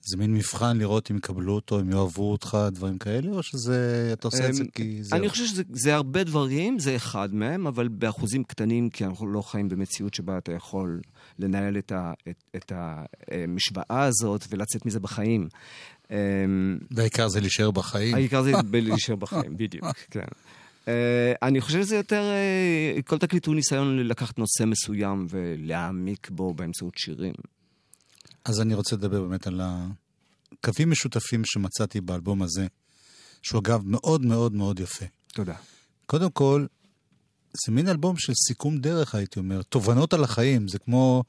זה 0.00 0.16
מין 0.16 0.34
מבחן 0.34 0.78
לראות 0.78 1.10
אם 1.10 1.16
יקבלו 1.16 1.54
אותו, 1.54 1.80
אם 1.80 1.90
יאהבו 1.90 2.32
אותך, 2.32 2.58
דברים 2.72 2.98
כאלה, 2.98 3.30
או 3.30 3.42
שזה, 3.42 4.10
אתה 4.12 4.28
עושה 4.28 4.48
את 4.48 4.54
זה 4.54 4.62
אמ, 4.62 4.68
כי 4.68 5.02
זה... 5.02 5.16
אני 5.16 5.28
חושב 5.28 5.46
שזה 5.46 5.62
זה 5.70 5.94
הרבה 5.94 6.24
דברים, 6.24 6.78
זה 6.78 6.96
אחד 6.96 7.34
מהם, 7.34 7.66
אבל 7.66 7.88
באחוזים 7.88 8.44
קטנים, 8.44 8.90
כי 8.90 9.04
אנחנו 9.04 9.26
לא 9.26 9.42
חיים 9.42 9.68
במציאות 9.68 10.14
שבה 10.14 10.38
אתה 10.38 10.52
יכול 10.52 11.00
לנהל 11.38 11.78
את, 11.78 11.92
ה, 11.92 12.12
את, 12.28 12.44
את 12.56 12.72
המשוואה 12.76 14.02
הזאת 14.04 14.44
ולצאת 14.50 14.86
מזה 14.86 15.00
בחיים. 15.00 15.48
אמ, 16.10 16.16
והעיקר 16.90 17.28
זה 17.28 17.40
להישאר 17.40 17.70
בחיים. 17.70 18.14
העיקר 18.14 18.42
זה 18.42 18.52
להישאר 18.72 19.16
בחיים, 19.16 19.56
בדיוק, 19.56 19.96
כן. 20.10 20.20
אה, 20.88 21.32
אני 21.42 21.60
חושב 21.60 21.82
שזה 21.82 21.96
יותר, 21.96 22.22
אה, 22.22 23.02
כל 23.02 23.18
תקליט 23.18 23.46
הוא 23.46 23.54
ניסיון 23.54 23.98
לקחת 23.98 24.38
נושא 24.38 24.64
מסוים 24.64 25.26
ולהעמיק 25.30 26.30
בו 26.30 26.54
באמצעות 26.54 26.98
שירים. 26.98 27.34
אז 28.48 28.60
אני 28.60 28.74
רוצה 28.74 28.96
לדבר 28.96 29.22
באמת 29.22 29.46
על 29.46 29.60
הקווים 29.62 30.90
משותפים 30.90 31.42
שמצאתי 31.44 32.00
באלבום 32.00 32.42
הזה, 32.42 32.66
שהוא 33.42 33.60
אגב 33.60 33.82
מאוד 33.84 34.24
מאוד 34.24 34.52
מאוד 34.54 34.80
יפה. 34.80 35.04
תודה. 35.32 35.54
קודם 36.06 36.30
כל, 36.30 36.66
זה 37.66 37.72
מין 37.72 37.88
אלבום 37.88 38.16
של 38.16 38.32
סיכום 38.48 38.78
דרך, 38.78 39.14
הייתי 39.14 39.38
אומר. 39.38 39.62
תובנות 39.62 40.12
על 40.12 40.24
החיים, 40.24 40.68
זה 40.68 40.78
כמו 40.78 41.24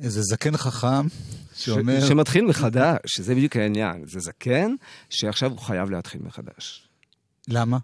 איזה 0.00 0.20
זקן 0.22 0.56
חכם 0.56 1.06
שאומר... 1.54 2.00
ש, 2.04 2.08
שמתחיל 2.08 2.44
מחדש, 2.44 3.20
זה 3.20 3.34
בדיוק 3.34 3.56
העניין. 3.56 4.04
זה 4.06 4.20
זקן 4.20 4.74
שעכשיו 5.10 5.50
הוא 5.50 5.58
חייב 5.58 5.90
להתחיל 5.90 6.20
מחדש. 6.24 6.88
למה? 7.48 7.78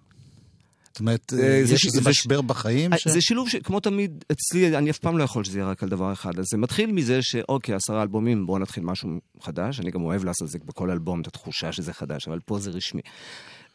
זאת 0.95 1.01
אומרת, 1.01 1.33
אה, 1.39 1.63
יש 1.75 1.87
איזה 1.87 2.11
משבר 2.11 2.41
בחיים? 2.41 2.91
ש... 2.97 3.09
זה 3.09 3.21
שילוב 3.21 3.49
שכמו 3.49 3.81
תמיד, 3.81 4.25
אצלי, 4.33 4.79
אני 4.79 4.91
אף 4.91 4.99
פעם 4.99 5.19
לא 5.19 5.25
יכול 5.25 5.45
שזה 5.45 5.59
יהיה 5.59 5.69
רק 5.69 5.83
על 5.83 5.89
דבר 5.89 6.13
אחד. 6.13 6.39
אז 6.39 6.45
זה 6.51 6.59
מתחיל 6.59 6.93
מזה 6.93 7.19
שאוקיי, 7.23 7.75
עשרה 7.75 8.03
אלבומים, 8.03 8.47
בואו 8.47 8.59
נתחיל 8.59 8.85
משהו 8.85 9.09
חדש. 9.41 9.81
אני 9.81 9.91
גם 9.91 10.03
אוהב 10.03 10.25
לעשות 10.25 10.47
את 10.47 10.53
זה 10.53 10.59
בכל 10.65 10.91
אלבום, 10.91 11.21
את 11.21 11.27
התחושה 11.27 11.73
שזה 11.73 11.93
חדש, 11.93 12.29
אבל 12.29 12.39
פה 12.45 12.59
זה 12.59 12.71
רשמי. 12.71 13.01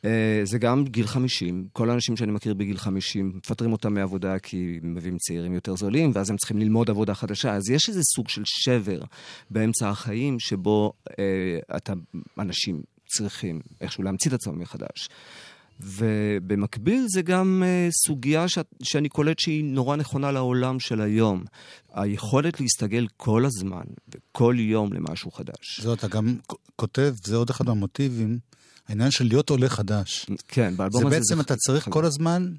אה, 0.06 0.42
זה 0.44 0.58
גם 0.58 0.86
גיל 0.86 1.08
50, 1.08 1.68
כל 1.74 1.90
האנשים 1.90 2.18
שאני 2.18 2.32
מכיר 2.32 2.54
בגיל 2.54 2.78
50, 2.78 3.32
מפטרים 3.36 3.72
אותם 3.72 3.94
מעבודה 3.94 4.40
כי 4.40 4.80
מביאים 4.84 5.18
צעירים 5.18 5.54
יותר 5.54 5.76
זולים, 5.76 6.12
ואז 6.16 6.30
הם 6.30 6.38
צריכים 6.38 6.58
ללמוד 6.58 6.90
עבודה 6.90 7.14
חדשה. 7.14 7.54
אז 7.54 7.70
יש 7.70 7.90
איזה 7.90 8.02
סוג 8.16 8.30
של 8.30 8.42
שבר 8.46 9.02
באמצע 9.50 9.90
החיים, 9.90 10.40
שבו 10.40 10.94
אה, 11.20 11.78
אתה, 11.78 11.94
אנשים 12.40 12.82
צריכים 13.10 13.60
איכשהו 13.82 14.04
להמציא 14.04 14.30
את 14.30 14.36
עצמם 14.36 14.60
מחדש. 14.60 15.10
ובמקביל 15.80 17.06
זה 17.10 17.22
גם 17.22 17.64
uh, 17.66 17.94
סוגיה 18.08 18.48
ש... 18.48 18.58
שאני 18.84 19.10
קולט 19.10 19.40
שהיא 19.40 19.64
נורא 19.64 19.96
נכונה 19.96 20.32
לעולם 20.32 20.80
של 20.80 21.02
היום. 21.02 21.44
היכולת 21.94 22.62
להסתגל 22.62 23.08
כל 23.18 23.46
הזמן 23.46 23.84
וכל 24.10 24.56
יום 24.60 24.94
למשהו 24.94 25.32
חדש. 25.32 25.80
זהו, 25.82 25.94
אתה 25.94 26.08
גם 26.08 26.36
כותב, 26.76 27.14
זה 27.24 27.36
עוד 27.36 27.50
אחד 27.50 27.66
מהמוטיבים, 27.66 28.40
העניין 28.88 29.12
של 29.12 29.26
להיות 29.26 29.50
עולה 29.50 29.70
חדש. 29.70 30.26
כן, 30.48 30.78
באלבום 30.78 31.02
זה 31.02 31.08
הזה... 31.08 31.16
בעצם 31.18 31.42
אתה 31.42 31.56
צריך 31.56 31.90
כל 31.90 32.06
הזמן 32.06 32.52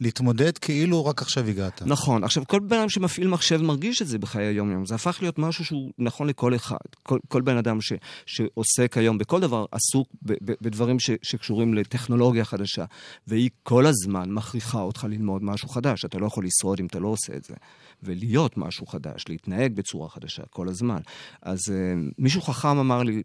להתמודד 0.00 0.58
כאילו 0.58 1.06
רק 1.06 1.22
עכשיו 1.22 1.46
הגעת. 1.46 1.82
נכון. 1.82 2.24
עכשיו, 2.24 2.46
כל 2.46 2.60
בן 2.60 2.78
אדם 2.78 2.88
שמפעיל 2.88 3.28
מחשב 3.28 3.62
מרגיש 3.62 4.02
את 4.02 4.06
זה 4.06 4.18
בחיי 4.18 4.46
היום-יום. 4.46 4.86
זה 4.86 4.94
הפך 4.94 5.18
להיות 5.20 5.38
משהו 5.38 5.64
שהוא 5.64 5.92
נכון 5.98 6.28
לכל 6.28 6.54
אחד. 6.54 6.76
כל, 7.02 7.18
כל 7.28 7.42
בן 7.42 7.56
אדם 7.56 7.80
ש, 7.80 7.92
שעוסק 8.26 8.96
היום 8.96 9.18
בכל 9.18 9.40
דבר 9.40 9.64
עסוק 9.72 10.08
ב, 10.22 10.32
ב, 10.32 10.52
בדברים 10.60 10.98
ש, 10.98 11.10
שקשורים 11.22 11.74
לטכנולוגיה 11.74 12.44
חדשה, 12.44 12.84
והיא 13.26 13.50
כל 13.62 13.86
הזמן 13.86 14.30
מכריחה 14.30 14.80
אותך 14.80 15.06
ללמוד 15.08 15.42
משהו 15.44 15.68
חדש. 15.68 16.04
אתה 16.04 16.18
לא 16.18 16.26
יכול 16.26 16.44
לשרוד 16.44 16.80
אם 16.80 16.86
אתה 16.86 16.98
לא 16.98 17.08
עושה 17.08 17.36
את 17.36 17.44
זה. 17.44 17.54
ולהיות 18.02 18.56
משהו 18.56 18.86
חדש, 18.86 19.24
להתנהג 19.28 19.72
בצורה 19.74 20.08
חדשה 20.08 20.42
כל 20.50 20.68
הזמן. 20.68 21.00
אז 21.42 21.58
uh, 21.68 21.72
מישהו 22.18 22.42
חכם 22.42 22.78
אמר 22.78 23.02
לי, 23.02 23.22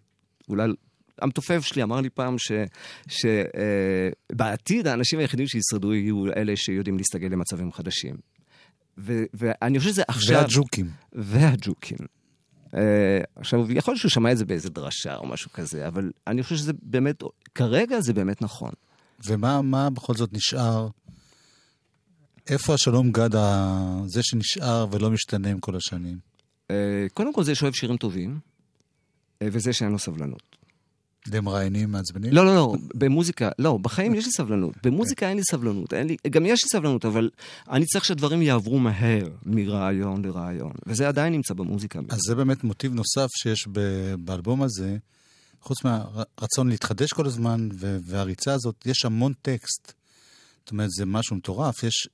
אולי 0.49 0.67
המתופף 1.21 1.65
שלי 1.65 1.83
אמר 1.83 2.01
לי 2.01 2.09
פעם 2.09 2.35
שבעתיד 3.07 4.87
uh, 4.87 4.89
האנשים 4.89 5.19
היחידים 5.19 5.47
שישרדו 5.47 5.93
יהיו 5.93 6.25
אלה 6.35 6.55
שיודעים 6.55 6.97
להסתגל 6.97 7.27
למצבים 7.27 7.71
חדשים. 7.71 8.15
ו- 8.97 9.23
ואני 9.33 9.79
חושב 9.79 9.91
שזה 9.91 10.03
עכשיו... 10.07 10.41
והג'וקים. 10.41 10.89
והג'וקים. 11.13 11.97
Uh, 12.65 12.73
עכשיו, 13.35 13.71
יכול 13.71 13.91
להיות 13.91 14.01
שהוא 14.01 14.09
שמע 14.09 14.31
את 14.31 14.37
זה 14.37 14.45
באיזה 14.45 14.69
דרשה 14.69 15.15
או 15.15 15.27
משהו 15.27 15.51
כזה, 15.51 15.87
אבל 15.87 16.11
אני 16.27 16.43
חושב 16.43 16.55
שזה 16.55 16.73
באמת, 16.81 17.23
כרגע 17.55 18.01
זה 18.01 18.13
באמת 18.13 18.41
נכון. 18.41 18.71
ומה 19.25 19.61
מה 19.61 19.89
בכל 19.89 20.13
זאת 20.13 20.33
נשאר? 20.33 20.87
איפה 22.49 22.73
השלום 22.73 23.11
גד, 23.11 23.29
זה 24.05 24.23
שנשאר 24.23 24.85
ולא 24.91 25.11
משתנה 25.11 25.49
עם 25.49 25.59
כל 25.59 25.75
השנים? 25.75 26.17
Uh, 26.67 26.73
קודם 27.13 27.33
כל 27.33 27.43
זה 27.43 27.55
שאוהב 27.55 27.73
שירים 27.73 27.97
טובים, 27.97 28.39
uh, 28.39 29.47
וזה 29.51 29.73
שאין 29.73 29.91
לו 29.91 29.99
סבלנות. 29.99 30.57
למראיינים 31.27 31.91
מעצבנים? 31.91 32.33
לא, 32.33 32.45
לא, 32.45 32.55
לא, 32.55 32.75
במוזיקה, 32.95 33.49
לא, 33.59 33.77
בחיים 33.77 34.15
יש 34.15 34.25
לי 34.25 34.31
סבלנות. 34.31 34.73
במוזיקה 34.83 35.29
אין 35.29 35.37
לי 35.37 35.43
סבלנות. 35.43 35.93
אין 35.93 36.07
לי, 36.07 36.15
גם 36.29 36.45
יש 36.45 36.63
לי 36.63 36.69
סבלנות, 36.69 37.05
אבל 37.05 37.29
אני 37.69 37.85
צריך 37.85 38.05
שהדברים 38.05 38.41
יעברו 38.41 38.79
מהר, 38.79 39.27
מרעיון 39.45 40.25
לרעיון. 40.25 40.71
וזה 40.85 41.07
עדיין 41.07 41.33
נמצא 41.33 41.53
במוזיקה. 41.53 41.99
אז 42.09 42.19
זה 42.27 42.35
באמת 42.35 42.63
מוטיב 42.63 42.93
נוסף 42.93 43.27
שיש 43.37 43.67
באלבום 44.19 44.61
הזה. 44.61 44.97
חוץ 45.61 45.77
מהרצון 45.83 46.69
להתחדש 46.69 47.13
כל 47.13 47.25
הזמן, 47.25 47.69
והריצה 48.05 48.53
הזאת, 48.53 48.85
יש 48.85 49.05
המון 49.05 49.33
טקסט. 49.41 49.93
זאת 50.59 50.71
אומרת, 50.71 50.89
זה 50.97 51.05
משהו 51.05 51.35
מטורף. 51.35 51.83
יש, 51.83 52.07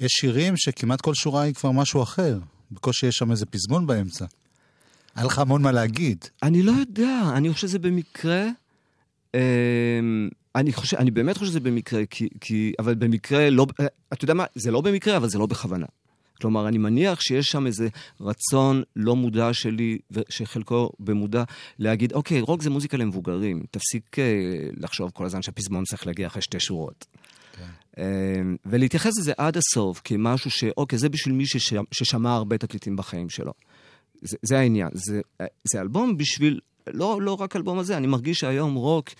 יש 0.00 0.12
שירים 0.12 0.56
שכמעט 0.56 1.00
כל 1.00 1.14
שורה 1.14 1.42
היא 1.42 1.54
כבר 1.54 1.70
משהו 1.70 2.02
אחר. 2.02 2.38
בקושי 2.70 3.06
יש 3.06 3.16
שם 3.16 3.30
איזה 3.30 3.46
פזמון 3.46 3.86
באמצע. 3.86 4.24
היה 5.14 5.26
לך 5.26 5.38
המון 5.38 5.62
מה 5.62 5.72
להגיד. 5.72 6.24
אני 6.42 6.62
לא 6.62 6.72
יודע, 6.72 7.20
אני 7.36 7.52
חושב 7.52 7.66
שזה 7.66 7.78
במקרה. 7.78 8.48
אמ, 9.34 10.28
אני 10.54 10.72
חושב, 10.72 10.96
אני 10.96 11.10
באמת 11.10 11.36
חושב 11.36 11.50
שזה 11.50 11.60
במקרה, 11.60 12.06
כי, 12.10 12.28
כי, 12.40 12.72
אבל 12.78 12.94
במקרה 12.94 13.50
לא, 13.50 13.66
אתה 14.12 14.24
יודע 14.24 14.34
מה, 14.34 14.44
זה 14.54 14.70
לא 14.70 14.80
במקרה, 14.80 15.16
אבל 15.16 15.28
זה 15.28 15.38
לא 15.38 15.46
בכוונה. 15.46 15.86
כלומר, 16.40 16.68
אני 16.68 16.78
מניח 16.78 17.20
שיש 17.20 17.46
שם 17.46 17.66
איזה 17.66 17.88
רצון 18.20 18.82
לא 18.96 19.16
מודע 19.16 19.52
שלי, 19.52 19.98
שחלקו 20.28 20.90
במודע, 20.98 21.44
להגיד, 21.78 22.12
אוקיי, 22.12 22.40
רוק 22.40 22.62
זה 22.62 22.70
מוזיקה 22.70 22.96
למבוגרים, 22.96 23.62
תפסיק 23.70 24.18
אה, 24.18 24.24
לחשוב 24.76 25.10
כל 25.14 25.24
הזמן 25.24 25.42
שהפזמון 25.42 25.84
צריך 25.84 26.06
להגיע 26.06 26.26
אחרי 26.26 26.42
שתי 26.42 26.60
שורות. 26.60 27.06
כן. 27.56 27.64
אה, 27.98 28.42
ולהתייחס 28.66 29.18
לזה 29.18 29.32
עד 29.38 29.56
הסוף 29.56 30.00
כמשהו 30.04 30.50
ש... 30.50 30.64
אוקיי, 30.76 30.98
זה 30.98 31.08
בשביל 31.08 31.34
מי 31.34 31.46
שש... 31.46 31.74
ששמע 31.90 32.34
הרבה 32.34 32.58
תקליטים 32.58 32.96
בחיים 32.96 33.30
שלו. 33.30 33.52
זה, 34.24 34.36
זה 34.42 34.58
העניין. 34.58 34.88
זה, 34.92 35.20
זה 35.72 35.80
אלבום 35.80 36.16
בשביל... 36.16 36.60
לא, 36.86 37.22
לא 37.22 37.34
רק 37.40 37.56
אלבום 37.56 37.78
הזה, 37.78 37.96
אני 37.96 38.06
מרגיש 38.06 38.38
שהיום 38.38 38.74
רוק 38.74 39.10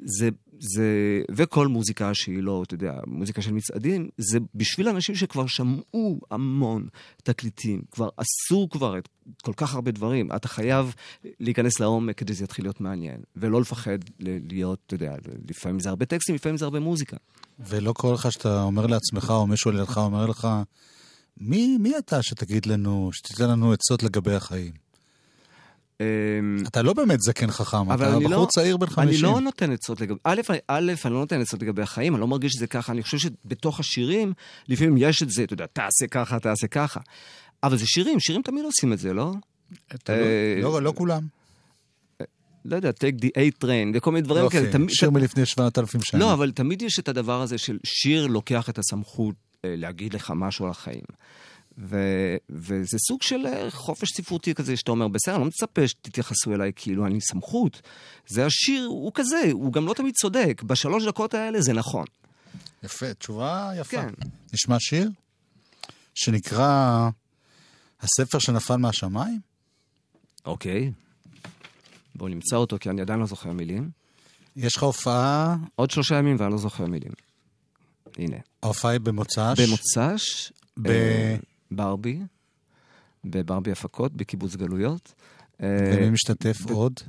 זה, 0.00 0.28
זה... 0.60 0.86
וכל 1.30 1.66
מוזיקה 1.66 2.14
שהיא 2.14 2.42
לא, 2.42 2.62
אתה 2.66 2.74
יודע, 2.74 2.92
מוזיקה 3.06 3.42
של 3.42 3.52
מצעדים, 3.52 4.08
זה 4.18 4.38
בשביל 4.54 4.88
אנשים 4.88 5.14
שכבר 5.14 5.46
שמעו 5.46 6.20
המון 6.30 6.86
תקליטים, 7.22 7.82
כבר 7.90 8.08
עשו 8.16 8.68
כבר 8.70 8.98
את 8.98 9.08
כל 9.42 9.52
כך 9.56 9.74
הרבה 9.74 9.90
דברים. 9.90 10.32
אתה 10.32 10.48
חייב 10.48 10.94
להיכנס 11.40 11.80
לעומק 11.80 12.18
כדי 12.18 12.34
שזה 12.34 12.44
יתחיל 12.44 12.64
להיות 12.64 12.80
מעניין, 12.80 13.20
ולא 13.36 13.60
לפחד 13.60 13.98
להיות, 14.20 14.78
אתה 14.86 14.94
יודע, 14.94 15.14
לפעמים 15.50 15.80
זה 15.80 15.88
הרבה 15.88 16.06
טקסטים, 16.06 16.34
לפעמים 16.34 16.56
זה 16.56 16.64
הרבה 16.64 16.80
מוזיקה. 16.80 17.16
ולא 17.58 17.92
קורה 17.92 18.14
לך 18.14 18.32
שאתה 18.32 18.62
אומר 18.62 18.86
לעצמך, 18.86 19.30
או 19.30 19.46
מישהו 19.46 19.70
לידך 19.70 19.98
אומר 19.98 20.26
לך, 20.26 20.48
מי, 21.40 21.78
מי 21.78 21.98
אתה 21.98 22.22
שתגיד 22.22 22.66
לנו, 22.66 23.10
שתיתן 23.12 23.50
לנו 23.50 23.72
עצות 23.72 24.02
לגבי 24.02 24.34
החיים? 24.34 24.86
אתה 26.66 26.82
לא 26.82 26.92
באמת 26.92 27.20
זקן 27.20 27.50
חכם, 27.50 27.92
אתה 27.92 28.18
בחור 28.18 28.30
לא, 28.30 28.46
צעיר 28.50 28.76
בן 28.76 28.86
50. 28.86 29.08
אני 29.08 29.22
לא 29.22 29.40
נותן 29.40 29.72
עצות 29.72 30.00
לגבי... 30.00 30.18
א', 30.24 30.40
א', 30.68 30.92
אני 31.04 31.14
לא 31.14 31.20
נותן 31.20 31.40
עצות 31.40 31.62
לגבי 31.62 31.82
החיים, 31.82 32.14
אני 32.14 32.20
לא 32.20 32.26
מרגיש 32.26 32.52
שזה 32.52 32.66
ככה. 32.66 32.92
אני 32.92 33.02
חושב 33.02 33.18
שבתוך 33.18 33.80
השירים, 33.80 34.32
לפעמים 34.68 34.94
יש 34.98 35.22
את 35.22 35.30
זה, 35.30 35.44
אתה 35.44 35.52
יודע, 35.52 35.66
תעשה 35.66 36.06
ככה, 36.10 36.38
תעשה 36.38 36.66
ככה. 36.66 37.00
אבל 37.62 37.78
זה 37.78 37.86
שירים, 37.86 38.20
שירים 38.20 38.42
תמיד 38.42 38.64
עושים 38.64 38.92
את 38.92 38.98
זה, 38.98 39.12
לא? 39.12 39.32
לא, 40.62 40.82
לא 40.82 40.92
כולם. 40.96 41.22
לא 42.64 42.76
יודע, 42.76 42.90
take 42.90 43.22
the 43.24 43.28
A 43.28 43.64
train 43.64 43.94
וכל 43.94 44.12
מיני 44.12 44.22
דברים 44.22 44.48
כאלה. 44.48 44.72
תמיד... 44.72 44.90
שיר 44.90 45.10
מלפני 45.10 45.46
7,000 45.46 46.02
שנה. 46.02 46.20
לא, 46.20 46.32
אבל 46.32 46.52
תמיד 46.52 46.82
יש 46.82 46.98
את 46.98 47.08
הדבר 47.08 47.42
הזה 47.42 47.58
של 47.58 47.78
שיר 47.84 48.26
לוקח 48.26 48.70
את 48.70 48.78
הסמכות 48.78 49.34
להגיד 49.76 50.14
לך 50.14 50.32
משהו 50.36 50.64
על 50.64 50.70
החיים. 50.70 51.04
ו, 51.78 51.96
וזה 52.50 52.98
סוג 53.08 53.22
של 53.22 53.46
חופש 53.70 54.08
ספרותי 54.16 54.54
כזה, 54.54 54.76
שאתה 54.76 54.90
אומר, 54.90 55.08
בסדר, 55.08 55.34
אני 55.34 55.42
לא 55.42 55.48
מצפה 55.48 55.88
שתתייחסו 55.88 56.54
אליי 56.54 56.72
כאילו 56.76 57.06
אני 57.06 57.20
סמכות. 57.20 57.82
זה 58.26 58.46
השיר, 58.46 58.86
הוא 58.86 59.12
כזה, 59.14 59.42
הוא 59.52 59.72
גם 59.72 59.86
לא 59.86 59.94
תמיד 59.94 60.14
צודק. 60.14 60.62
בשלוש 60.66 61.06
דקות 61.06 61.34
האלה 61.34 61.60
זה 61.60 61.72
נכון. 61.72 62.04
יפה, 62.82 63.14
תשובה 63.14 63.70
יפה. 63.76 63.96
כן. 63.96 64.10
נשמע 64.52 64.76
שיר 64.78 65.10
שנקרא 66.14 67.08
הספר 68.00 68.38
שנפל 68.38 68.76
מהשמיים? 68.76 69.40
אוקיי. 70.44 70.92
בואו 72.14 72.28
נמצא 72.28 72.56
אותו, 72.56 72.76
כי 72.80 72.90
אני 72.90 73.00
עדיין 73.00 73.20
לא 73.20 73.26
זוכר 73.26 73.52
מילים. 73.52 73.90
יש 74.56 74.76
לך 74.76 74.82
הופעה? 74.82 75.56
עוד 75.74 75.90
שלושה 75.90 76.14
ימים 76.18 76.36
ואני 76.38 76.52
לא 76.52 76.58
זוכר 76.58 76.86
מילים. 76.86 77.12
הנה. 78.18 78.36
ההופעה 78.62 78.90
היא 78.90 79.00
במוצ"ש? 79.00 79.60
במוצ"ש. 79.60 80.52
ב... 80.82 80.90
ברבי, 81.70 82.18
בברבי 83.24 83.72
הפקות, 83.72 84.12
בקיבוץ 84.12 84.56
גלויות. 84.56 85.14
ומי 85.60 86.10
משתתף 86.10 86.56
עוד? 86.70 87.00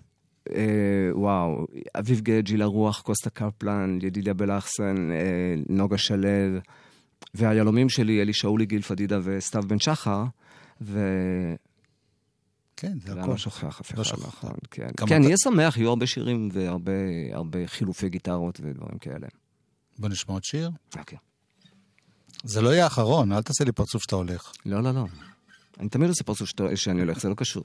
וואו, 1.12 1.68
אביב 2.00 2.20
גאה, 2.20 2.42
ג'ילה 2.42 2.66
רוח, 2.66 3.02
קוסטה 3.02 3.30
קפלן, 3.30 4.00
ידידיה 4.02 4.34
בלחסן, 4.34 5.10
נוגה 5.70 5.98
שלו, 5.98 6.30
והיהלומים 7.34 7.90
שלי, 7.90 8.22
אלי 8.22 8.34
שאולי, 8.34 8.66
גיל 8.66 8.82
פדידה 8.82 9.20
וסתיו 9.24 9.64
בן 9.68 9.80
שחר, 9.80 10.24
ו... 10.82 11.00
כן, 12.78 12.98
זה 13.06 13.12
הכול. 13.12 13.30
לא 13.30 13.38
שוכח 13.38 13.82
אף 13.82 13.94
אחד, 13.94 14.18
לא. 14.18 14.50
כן, 14.72 14.88
כן 15.08 15.24
יהיה 15.24 15.36
שמח, 15.44 15.78
יהיו 15.78 15.90
הרבה 15.90 16.08
שירים 16.08 16.50
והרבה 16.52 17.68
חילופי 17.68 18.10
גיטרות 18.10 18.60
ודברים 18.64 18.98
כאלה. 18.98 19.28
בוא 20.00 20.10
נשמע 20.10 20.34
עוד 20.34 20.44
שיר. 20.44 20.70
אוקיי. 20.98 21.18
זה 22.44 22.62
לא 22.62 22.70
יהיה 22.70 22.84
האחרון, 22.84 23.32
אל 23.32 23.42
תעשה 23.42 23.64
לי 23.64 23.72
פרצוף 23.72 24.04
שאתה 24.04 24.16
הולך. 24.16 24.52
לא, 24.66 24.84
לא, 24.84 24.92
לא. 24.92 25.06
אני 25.80 25.90
תמיד 25.90 26.10
עושה 26.10 26.24
פרצוף 26.24 26.50
שאני 26.76 27.02
הולך, 27.02 27.20
זה 27.20 27.30
לא 27.30 27.34
קשור. 27.34 27.64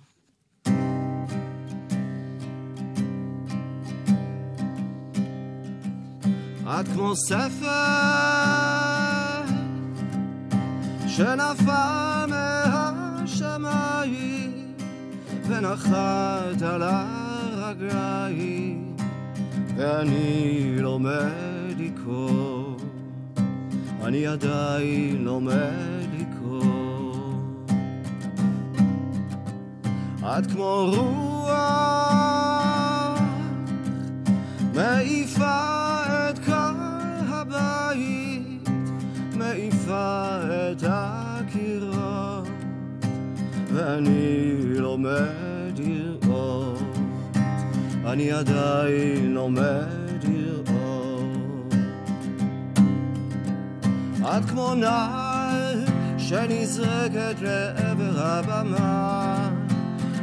את 6.81 6.89
כמו 6.95 7.17
ספר 7.17 7.73
שנפל 11.09 12.27
מהשמיים 13.19 14.75
ונחת 15.49 16.63
על 16.63 16.83
הרגליים 16.83 18.97
ואני 19.77 20.77
לומד 20.79 21.52
לקרוא 21.85 22.77
אני 24.05 24.27
עדיין 24.27 25.25
לומד 25.25 26.07
לקרוא. 26.19 27.15
את 30.23 30.47
כמו 30.47 30.91
רוח, 30.97 31.53
מעיפה 34.75 35.61
את 36.31 36.39
כל 36.39 36.53
הבית, 37.29 38.69
מעיפה 39.37 40.39
את 40.43 40.85
הקירות, 40.89 42.49
ואני 43.73 44.55
לומד 44.79 45.79
לראות, 45.79 46.99
אני 48.05 48.33
עדיין 48.33 49.35
לומד 49.35 49.92
את 54.37 54.45
כמו 54.45 54.75
נער 54.75 55.75
שנזרקת 56.19 57.41
לעבר 57.41 58.27
הבמה. 58.27 59.51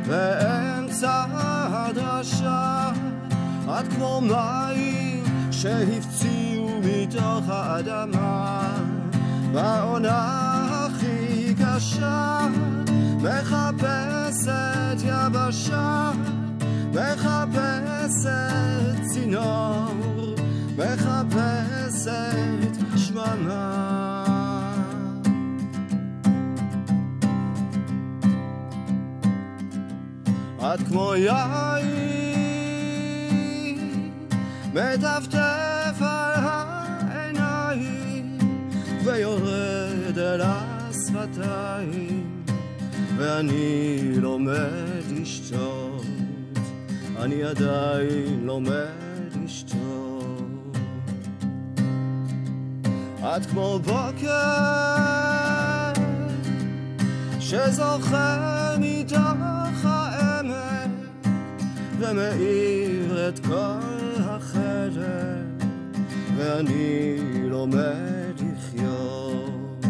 באמצע 0.07 1.25
הדרשה 1.71 2.91
את 3.69 3.93
כמו 3.93 4.21
מים 4.21 5.23
שהפציעו 5.51 6.81
מתוך 6.83 7.49
האדמה. 7.49 8.77
בעונה 9.53 10.67
הכי 10.71 11.55
קשה 11.55 12.47
מחפשת 13.21 14.97
יבשה 15.03 16.11
מחפשת 16.93 18.29
צינור 19.13 20.35
מחפשת 20.77 22.09
שממה 23.25 24.73
את 30.59 30.79
כמו 30.87 31.13
יין 31.15 31.89
מטפטף 34.73 36.01
על 36.01 36.43
העיניים 37.09 38.37
ויורד 39.03 40.19
אל 40.19 40.41
השפתיים 40.43 42.43
ואני 43.17 43.99
לומד 44.15 45.03
לשתות 45.11 46.05
אני 47.17 47.43
עדיין 47.43 48.45
לומד 48.45 48.98
את 53.23 53.45
כמו 53.45 53.79
בוקר 53.79 54.29
שזוכר 57.39 58.75
מתוך 58.79 59.83
העמק 59.83 60.91
ומאיר 61.99 63.29
את 63.29 63.39
כל 63.39 64.21
החדר 64.23 65.35
ואני 66.35 67.17
לומד 67.49 68.33
לחיות. 68.39 69.85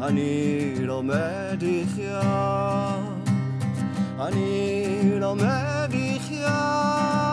אני 0.00 0.74
לומד 0.78 1.62
לחיות. 1.62 3.28
אני 4.20 5.00
לומד 5.20 5.88
לחיות 5.92 7.27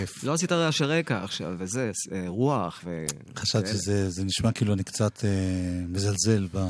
כיף. 0.00 0.24
לא 0.24 0.32
עשית 0.34 0.52
רעשי 0.52 0.84
רקע 0.84 1.24
עכשיו, 1.24 1.54
וזה, 1.58 1.90
אה, 2.12 2.24
רוח 2.26 2.80
ו... 2.84 3.04
חשבתי 3.36 3.66
כאלה. 3.66 3.78
שזה 3.78 4.10
זה 4.10 4.24
נשמע 4.24 4.52
כאילו 4.52 4.74
אני 4.74 4.84
קצת 4.84 5.24
אה, 5.24 5.30
מזלזל 5.88 6.48
ב, 6.54 6.66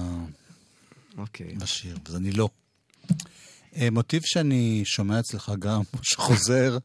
אוקיי. 1.18 1.54
בשיר, 1.54 1.96
אז 2.04 2.16
אני 2.16 2.32
לא. 2.32 2.48
אה, 3.76 3.90
מוטיב 3.90 4.22
שאני 4.24 4.82
שומע 4.84 5.20
אצלך 5.20 5.52
גם, 5.58 5.82
שחוזר, 6.02 6.78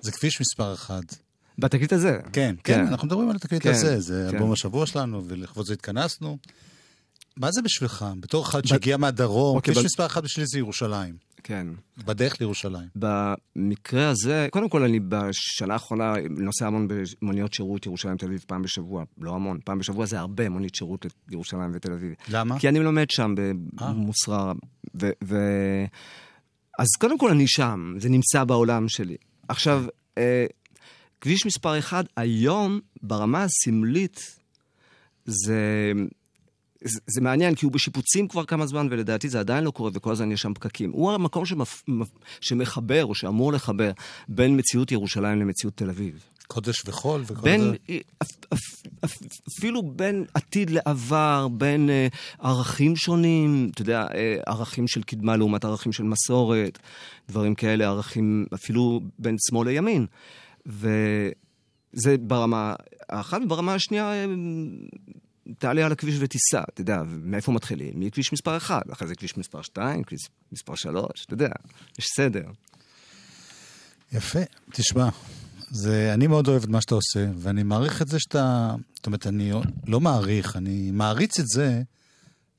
זה 0.00 0.12
כביש 0.12 0.40
מספר 0.40 0.74
אחד. 0.74 1.02
בתקליט 1.58 1.92
הזה. 1.92 2.18
כן, 2.32 2.54
כן, 2.64 2.86
אנחנו 2.86 3.06
מדברים 3.06 3.30
על 3.30 3.36
התקליט 3.36 3.62
כן, 3.62 3.70
הזה, 3.70 4.00
זה 4.00 4.26
כן. 4.30 4.36
אלבום 4.36 4.52
השבוע 4.52 4.86
שלנו, 4.86 5.22
ולכבוד 5.28 5.66
זה 5.66 5.72
התכנסנו. 5.72 6.38
מה 7.36 7.52
זה 7.52 7.62
בשבילך? 7.62 8.06
בתור 8.20 8.44
אחד 8.44 8.64
שהגיע 8.66 8.96
מהדרום, 8.96 9.56
אוקיי, 9.56 9.74
כביש 9.74 9.84
ב- 9.84 9.86
מספר 9.86 10.06
אחד 10.06 10.24
בשבילי 10.24 10.46
זה 10.46 10.58
ירושלים. 10.58 11.33
כן. 11.44 11.66
בדרך 12.04 12.40
לירושלים. 12.40 12.88
במקרה 12.96 14.08
הזה, 14.08 14.48
קודם 14.50 14.68
כל, 14.68 14.82
אני 14.82 15.00
בשנה 15.00 15.74
האחרונה 15.74 16.14
נוסע 16.30 16.66
המון 16.66 16.88
במוניות 16.88 17.54
שירות 17.54 17.86
ירושלים 17.86 18.16
תל 18.16 18.26
אביב 18.26 18.44
פעם 18.46 18.62
בשבוע. 18.62 19.04
לא 19.18 19.34
המון, 19.34 19.58
פעם 19.64 19.78
בשבוע 19.78 20.06
זה 20.06 20.18
הרבה 20.18 20.48
מונית 20.48 20.74
שירות 20.74 21.06
לירושלים 21.28 21.70
ותל 21.74 21.92
אביב. 21.92 22.14
למה? 22.28 22.58
כי 22.58 22.68
אני 22.68 22.80
לומד 22.80 23.10
שם 23.10 23.34
במוסררה. 23.72 24.52
ו- 25.02 25.10
ו- 25.24 25.84
אז 26.78 26.86
קודם 27.00 27.18
כל 27.18 27.30
אני 27.30 27.46
שם, 27.46 27.94
זה 27.98 28.08
נמצא 28.08 28.44
בעולם 28.44 28.88
שלי. 28.88 29.16
עכשיו, 29.48 29.84
אה, 30.18 30.46
כביש 31.20 31.46
מספר 31.46 31.78
אחד, 31.78 32.04
היום, 32.16 32.80
ברמה 33.02 33.44
הסמלית, 33.44 34.38
זה... 35.24 35.92
זה, 36.84 37.00
זה 37.06 37.20
מעניין, 37.20 37.54
כי 37.54 37.66
הוא 37.66 37.72
בשיפוצים 37.72 38.28
כבר 38.28 38.44
כמה 38.44 38.66
זמן, 38.66 38.88
ולדעתי 38.90 39.28
זה 39.28 39.40
עדיין 39.40 39.64
לא 39.64 39.70
קורה, 39.70 39.90
וכל 39.94 40.12
הזמן 40.12 40.32
יש 40.32 40.40
שם 40.40 40.54
פקקים. 40.54 40.90
הוא 40.90 41.12
המקום 41.12 41.46
שמפ, 41.46 41.82
מפ, 41.88 42.08
שמחבר, 42.40 43.04
או 43.04 43.14
שאמור 43.14 43.52
לחבר, 43.52 43.90
בין 44.28 44.56
מציאות 44.56 44.92
ירושלים 44.92 45.40
למציאות 45.40 45.76
תל 45.76 45.90
אביב. 45.90 46.24
קודש 46.46 46.82
וחול 46.86 47.22
וכל 47.26 47.40
בין, 47.40 47.60
זה. 47.60 47.98
אפ, 48.22 48.28
אפ, 48.52 48.58
אפ, 49.04 49.12
אפילו 49.48 49.82
בין 49.82 50.24
עתיד 50.34 50.70
לעבר, 50.70 51.48
בין 51.48 51.90
אה, 51.90 52.06
ערכים 52.38 52.96
שונים, 52.96 53.70
אתה 53.74 53.82
יודע, 53.82 54.06
אה, 54.14 54.36
ערכים 54.46 54.88
של 54.88 55.02
קדמה 55.02 55.36
לעומת 55.36 55.64
ערכים 55.64 55.92
של 55.92 56.04
מסורת, 56.04 56.78
דברים 57.28 57.54
כאלה, 57.54 57.88
ערכים 57.88 58.46
אפילו 58.54 59.00
בין 59.18 59.36
שמאל 59.48 59.68
לימין. 59.68 60.06
וזה 60.66 62.16
ברמה 62.20 62.74
האחת, 63.08 63.40
וברמה 63.44 63.74
השנייה, 63.74 64.12
אה, 64.12 64.26
תעלה 65.58 65.86
על 65.86 65.92
הכביש 65.92 66.14
ותיסע, 66.20 66.62
אתה 66.68 66.80
יודע, 66.80 67.02
מאיפה 67.06 67.52
מתחילים? 67.52 68.00
מכביש 68.00 68.32
מספר 68.32 68.56
1, 68.56 68.90
אחרי 68.92 69.08
זה 69.08 69.14
כביש 69.14 69.36
מספר 69.36 69.62
2, 69.62 70.04
כביש 70.04 70.20
מספר 70.52 70.74
3, 70.74 71.24
אתה 71.24 71.34
יודע, 71.34 71.48
יש 71.98 72.06
סדר. 72.16 72.46
יפה, 74.12 74.38
תשמע, 74.72 75.08
זה, 75.70 76.10
אני 76.14 76.26
מאוד 76.26 76.48
אוהב 76.48 76.62
את 76.62 76.68
מה 76.68 76.80
שאתה 76.80 76.94
עושה, 76.94 77.26
ואני 77.36 77.62
מעריך 77.62 78.02
את 78.02 78.08
זה 78.08 78.18
שאתה, 78.20 78.74
זאת 78.94 79.06
אומרת, 79.06 79.26
אני 79.26 79.52
לא 79.86 80.00
מעריך, 80.00 80.56
אני 80.56 80.90
מעריץ 80.90 81.40
את 81.40 81.46
זה 81.46 81.82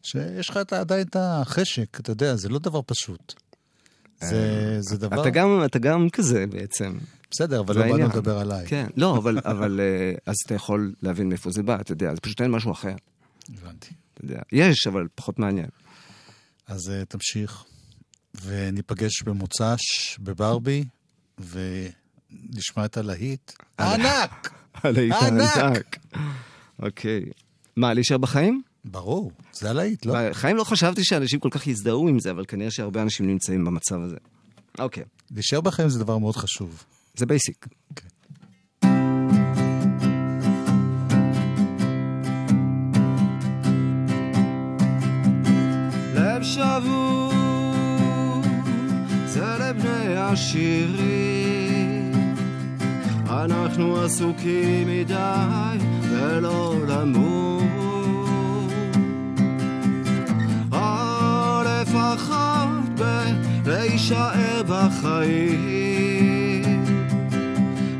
שיש 0.04 0.50
לך 0.50 0.58
עדיין 0.58 1.08
את 1.08 1.16
החשק, 1.20 2.00
אתה 2.00 2.12
יודע, 2.12 2.36
זה 2.36 2.50
לא 2.50 2.60
דבר 2.60 2.82
פשוט. 2.86 3.34
זה, 4.22 4.78
זה 4.80 4.98
דבר... 4.98 5.22
אתה 5.22 5.30
גם, 5.30 5.62
אתה 5.66 5.80
גם 5.80 6.10
כזה 6.10 6.46
בעצם. 6.48 6.98
בסדר, 7.32 7.60
אבל 7.60 7.76
לא 7.76 7.82
באנו. 7.82 8.08
לדבר 8.08 8.38
עליי. 8.38 8.68
כן, 8.68 8.88
לא, 8.98 9.18
אבל, 9.18 9.40
אבל 9.44 9.80
אה, 9.80 10.14
אז 10.26 10.36
אתה 10.46 10.56
יכול 10.56 10.94
להבין 11.02 11.30
מאיפה 11.30 11.52
זה 11.52 11.64
בא, 11.64 11.76
אתה 11.82 11.92
יודע, 11.92 12.16
זה 12.16 12.22
פשוט 12.22 12.42
אין 12.42 12.52
משהו 12.52 12.72
אחר, 12.72 12.96
הבנתי. 13.50 13.90
אתה 14.14 14.26
יודע. 14.26 14.42
יש, 14.52 14.88
אבל 14.88 15.08
פחות 15.16 15.40
מעניין. 15.40 15.68
אז 16.68 16.90
אה, 16.90 17.06
תמשיך, 17.06 17.64
וניפגש 18.44 19.22
במוצ"ש 19.24 20.18
בברבי, 20.20 20.84
ונשמע 21.38 22.86
את 22.86 22.98
הלהיט. 22.98 23.52
הענק! 23.78 24.54
הלהיט! 24.74 25.14
הענק. 25.14 25.98
אוקיי. 26.80 27.26
מה, 27.76 27.94
להישאר 27.94 28.18
בחיים? 28.18 28.62
ברור, 28.86 29.32
זה 29.54 29.70
הלהיט, 29.70 30.06
לא? 30.06 30.14
בחיים 30.30 30.58
לא 30.58 30.64
חשבתי 30.64 31.04
שאנשים 31.04 31.40
כל 31.40 31.50
כך 31.52 31.68
יזדהו 31.68 32.08
עם 32.08 32.20
זה, 32.20 32.32
אבל 32.32 32.46
כנראה 32.46 32.72
שהרבה 32.72 33.02
אנשים 33.02 33.28
נמצאים 33.28 33.66
במצב 33.66 34.02
הזה. 34.02 34.16
אוקיי, 34.80 35.04
להישאר 35.32 35.62
בחיים 35.62 35.90
זה 35.90 36.00
דבר 36.00 36.18
מאוד 36.18 36.36
חשוב. 36.36 36.84
זה 37.16 37.26
basic. 37.26 37.68
לב 46.16 46.44
שבור 46.44 47.32
זה 49.26 49.58
לבני 49.60 50.18
השירים 50.18 52.12
אנחנו 53.30 54.02
עסוקים 54.02 54.88
מדי 54.88 55.78
ולא 56.10 56.76
למות 56.88 57.65
לפחות 62.16 63.00
בלהישאר 63.64 64.62
בחיים 64.68 66.16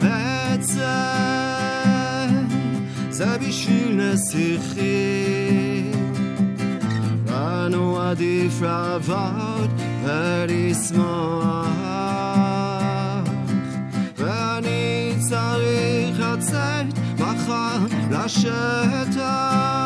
עצם 0.02 0.76
זה 3.10 3.38
בשביל 3.48 4.02
נסיכים. 4.02 5.92
לנו 7.28 8.02
עדיף 8.02 8.62
לעבוד 8.62 9.82
ולשמוח. 10.04 11.66
ואני 14.18 15.14
צריך 15.20 16.20
לצאת 16.20 16.86
מחר 17.20 17.80
לשטח 18.12 19.85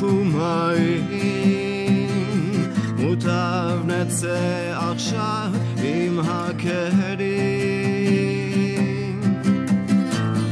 יחליפו 0.00 0.24
מים 0.24 1.06
מוטב 2.98 3.78
נצא 3.86 4.72
עכשיו 4.90 5.50
עם 5.82 6.20
הכלים 6.20 7.30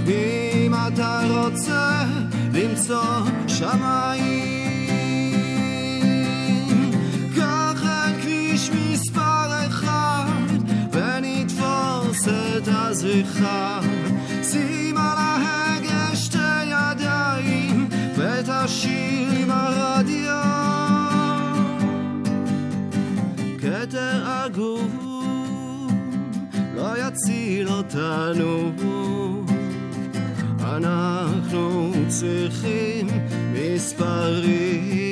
אם 0.06 0.74
אתה 0.88 1.20
רוצה 1.30 2.04
למצוא 2.52 3.26
שמיים 3.46 4.58
קח 7.36 7.82
את 7.84 8.22
כביש 8.22 8.70
מספר 8.70 9.66
אחד 9.68 10.26
ונתפוס 10.92 12.28
את 12.28 12.68
הזריחה 12.68 13.80
אותנו 27.94 28.72
אנחנו 30.62 31.92
צריכים 32.08 33.06
מספרים. 33.52 35.08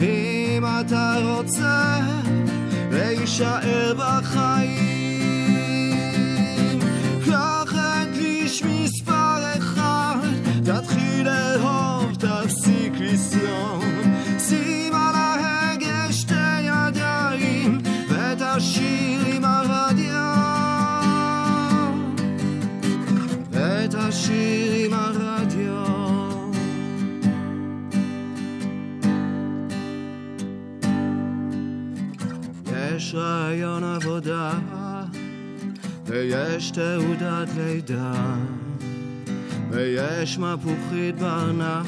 אם 0.00 0.64
אתה 0.80 1.16
רוצה 1.24 2.00
להישאר 2.90 3.94
בחיים, 3.98 4.53
עבודה, 34.14 34.52
ויש 36.06 36.70
תעודת 36.70 37.48
לידה, 37.56 38.34
ויש 39.70 40.38
מפוחית 40.38 41.18
בארנק, 41.18 41.86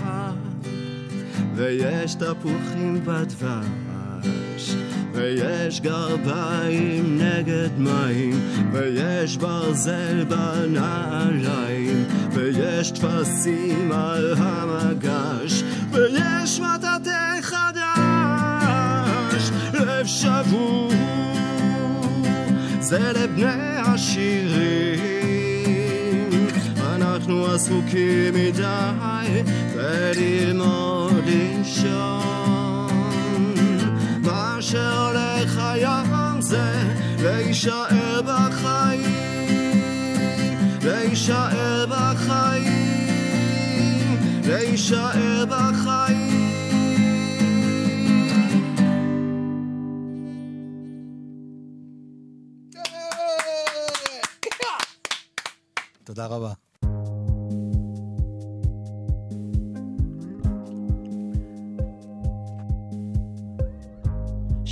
ויש 1.55 2.15
תפוחים 2.15 3.01
בדבש. 3.05 4.75
ויש 5.13 5.81
גרביים 5.81 7.19
נגד 7.19 7.71
מים, 7.79 8.41
ויש 8.73 9.37
ברזל 9.37 10.25
בנעליים, 10.25 12.05
ויש 12.33 12.91
טפסים 12.91 13.93
על 13.93 14.35
המגש, 14.37 15.63
ויש 15.91 16.61
מטאטא 16.61 17.41
חדש, 17.43 17.91
לב 19.75 20.07
שבור, 20.07 21.16
זה 22.89 23.13
לבני 23.13 23.77
השירים, 23.77 25.01
אנחנו 26.79 27.47
עסוקים 27.47 28.35
מדי 28.35 28.91
בללמוד 29.75 31.25
לישון. 31.27 32.87
מה 34.23 34.57
שהולך 34.61 35.59
היום 35.59 36.41
זה 36.41 36.83
להישאר 37.23 38.21
בחיים, 38.25 39.03
להישאר 40.83 41.87
בחיים, 41.89 43.17
להישאר 44.45 45.45
בחיים. 45.49 46.26
תודה 56.16 56.26
רבה. 56.26 56.54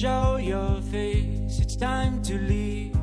Show 0.01 0.37
your 0.37 0.79
face, 0.93 1.59
it's 1.59 1.75
time 1.75 2.21
to 2.23 2.33
leave. 2.51 2.95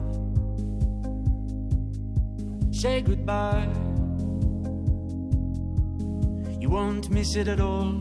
Say 2.72 3.03
goodbye. 3.03 3.68
You 6.59 6.70
won't 6.70 7.11
miss 7.11 7.37
it 7.37 7.49
at 7.49 7.61
all. 7.61 8.01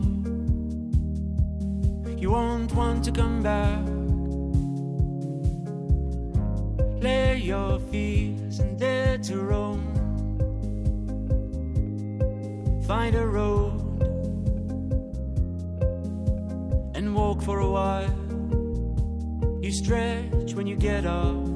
You 2.22 2.30
won't 2.30 2.72
want 2.74 3.04
to 3.04 3.12
come 3.12 3.42
back. 3.42 3.84
Lay 7.02 7.36
your 7.36 7.78
fears 7.90 8.60
and 8.60 8.78
dare 8.78 9.18
to 9.18 9.36
roam. 9.40 9.89
Find 12.91 13.15
a 13.15 13.25
road 13.25 14.01
and 16.93 17.15
walk 17.15 17.41
for 17.41 17.59
a 17.59 17.69
while. 17.69 18.13
You 19.61 19.71
stretch 19.71 20.53
when 20.55 20.67
you 20.67 20.75
get 20.75 21.05
up. 21.05 21.50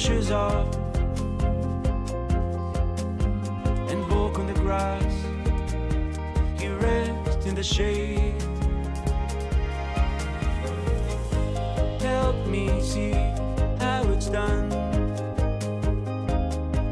Shoes 0.00 0.30
off 0.30 0.74
and 3.90 4.00
walk 4.10 4.38
on 4.38 4.46
the 4.46 4.54
grass. 4.54 5.14
You 6.58 6.74
rest 6.76 7.46
in 7.46 7.54
the 7.54 7.62
shade. 7.62 8.40
Help 12.00 12.46
me 12.46 12.80
see 12.80 13.12
how 13.78 14.02
it's 14.14 14.28
done 14.28 14.72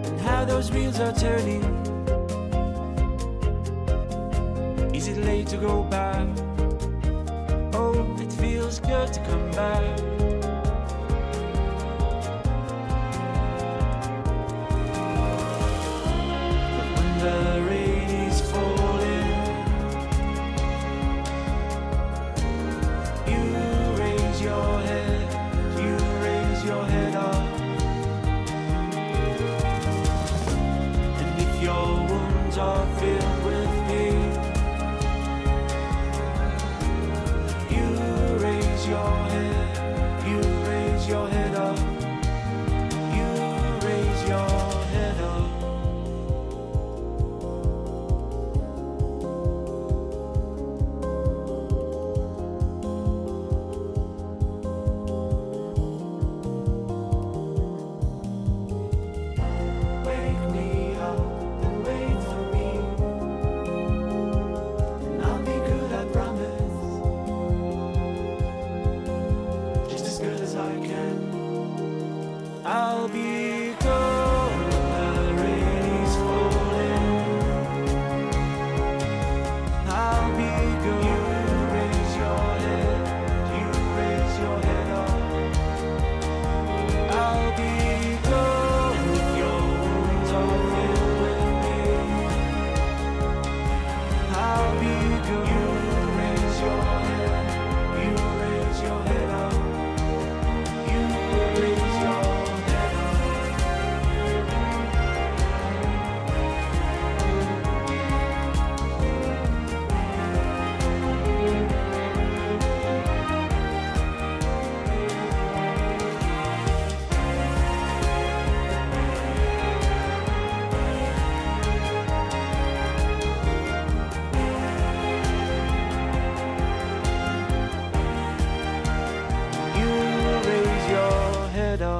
and 0.05 0.21
how 0.21 0.45
those 0.45 0.71
wheels 0.71 1.01
are 1.01 1.15
turning. 1.15 1.65
Is 4.95 5.09
it 5.09 5.17
late 5.25 5.47
to 5.47 5.57
go 5.57 5.83
back? 5.85 6.29
Oh, 7.73 8.17
it 8.21 8.31
feels 8.35 8.81
good 8.81 9.11
to 9.15 9.21
come 9.25 9.51
back. 9.53 10.18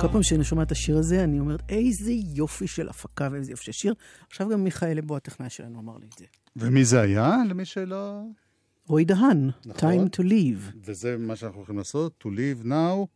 כל 0.09 0.13
פעם 0.13 0.23
שאני 0.23 0.45
שומעת 0.45 0.67
את 0.67 0.73
השיר 0.73 0.99
הזה, 0.99 1.25
אני 1.25 1.41
אומרת, 1.41 1.63
איזה 1.69 2.13
יופי 2.35 2.67
של 2.67 2.89
הפקה 2.89 3.29
ואיזה 3.33 3.53
יופי 3.53 3.65
של 3.65 3.73
שיר. 3.73 3.95
עכשיו 4.31 4.49
גם 4.49 4.65
מיכאל 4.65 4.99
אבו, 4.99 5.17
הטכנאי 5.17 5.51
שלנו, 5.51 5.81
אמר 5.81 5.97
לי 5.97 6.07
את 6.07 6.19
זה. 6.19 6.25
ומי 6.57 6.85
זה 6.85 7.01
היה? 7.01 7.37
למי 7.49 7.65
שלא... 7.65 8.21
רועי 8.87 9.05
דהן, 9.05 9.51
נכון. 9.67 9.91
Time 9.91 10.09
to 10.17 10.21
Leave. 10.23 10.77
וזה 10.85 11.17
מה 11.19 11.37
שאנחנו 11.37 11.59
הולכים 11.59 11.79
לעשות, 11.79 12.25
to 12.25 12.27
live 12.27 12.67
now. 12.67 13.07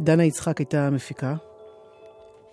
דנה 0.00 0.24
יצחק 0.24 0.58
הייתה 0.58 0.86
המפיקה. 0.86 1.36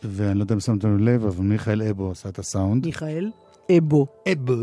ואני 0.03 0.37
לא 0.37 0.43
יודע 0.43 0.55
אם 0.55 0.59
שמתם 0.59 0.97
לב, 0.97 1.25
אבל 1.25 1.43
מיכאל 1.43 1.81
אבו 1.81 2.11
עשה 2.11 2.29
את 2.29 2.39
הסאונד. 2.39 2.85
מיכאל 2.85 3.31
אבו. 3.77 4.07
אבו. 4.31 4.53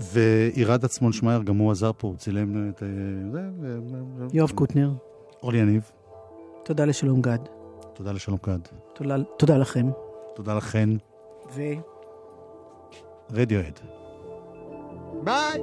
ועירד 0.00 0.84
עצמון 0.84 1.12
שמייר, 1.12 1.42
גם 1.42 1.56
הוא 1.56 1.70
עזר 1.70 1.90
פה, 1.98 2.08
הוא 2.08 2.16
צילם 2.16 2.70
את... 2.70 2.82
אה, 2.82 2.88
יואב 4.32 4.50
קוטנר. 4.50 4.92
אורלי 5.42 5.58
יניב. 5.58 5.97
תודה 6.68 6.84
לשלום 6.84 7.20
גד. 7.20 7.38
תודה 7.94 8.12
לשלום 8.12 8.38
גד. 8.46 8.58
תודה, 8.94 9.16
תודה 9.38 9.58
לכם. 9.58 9.86
תודה 10.34 10.54
לכן. 10.54 10.88
ו... 11.54 11.62
רדיואד. 13.32 13.80
ביי! 15.24 15.62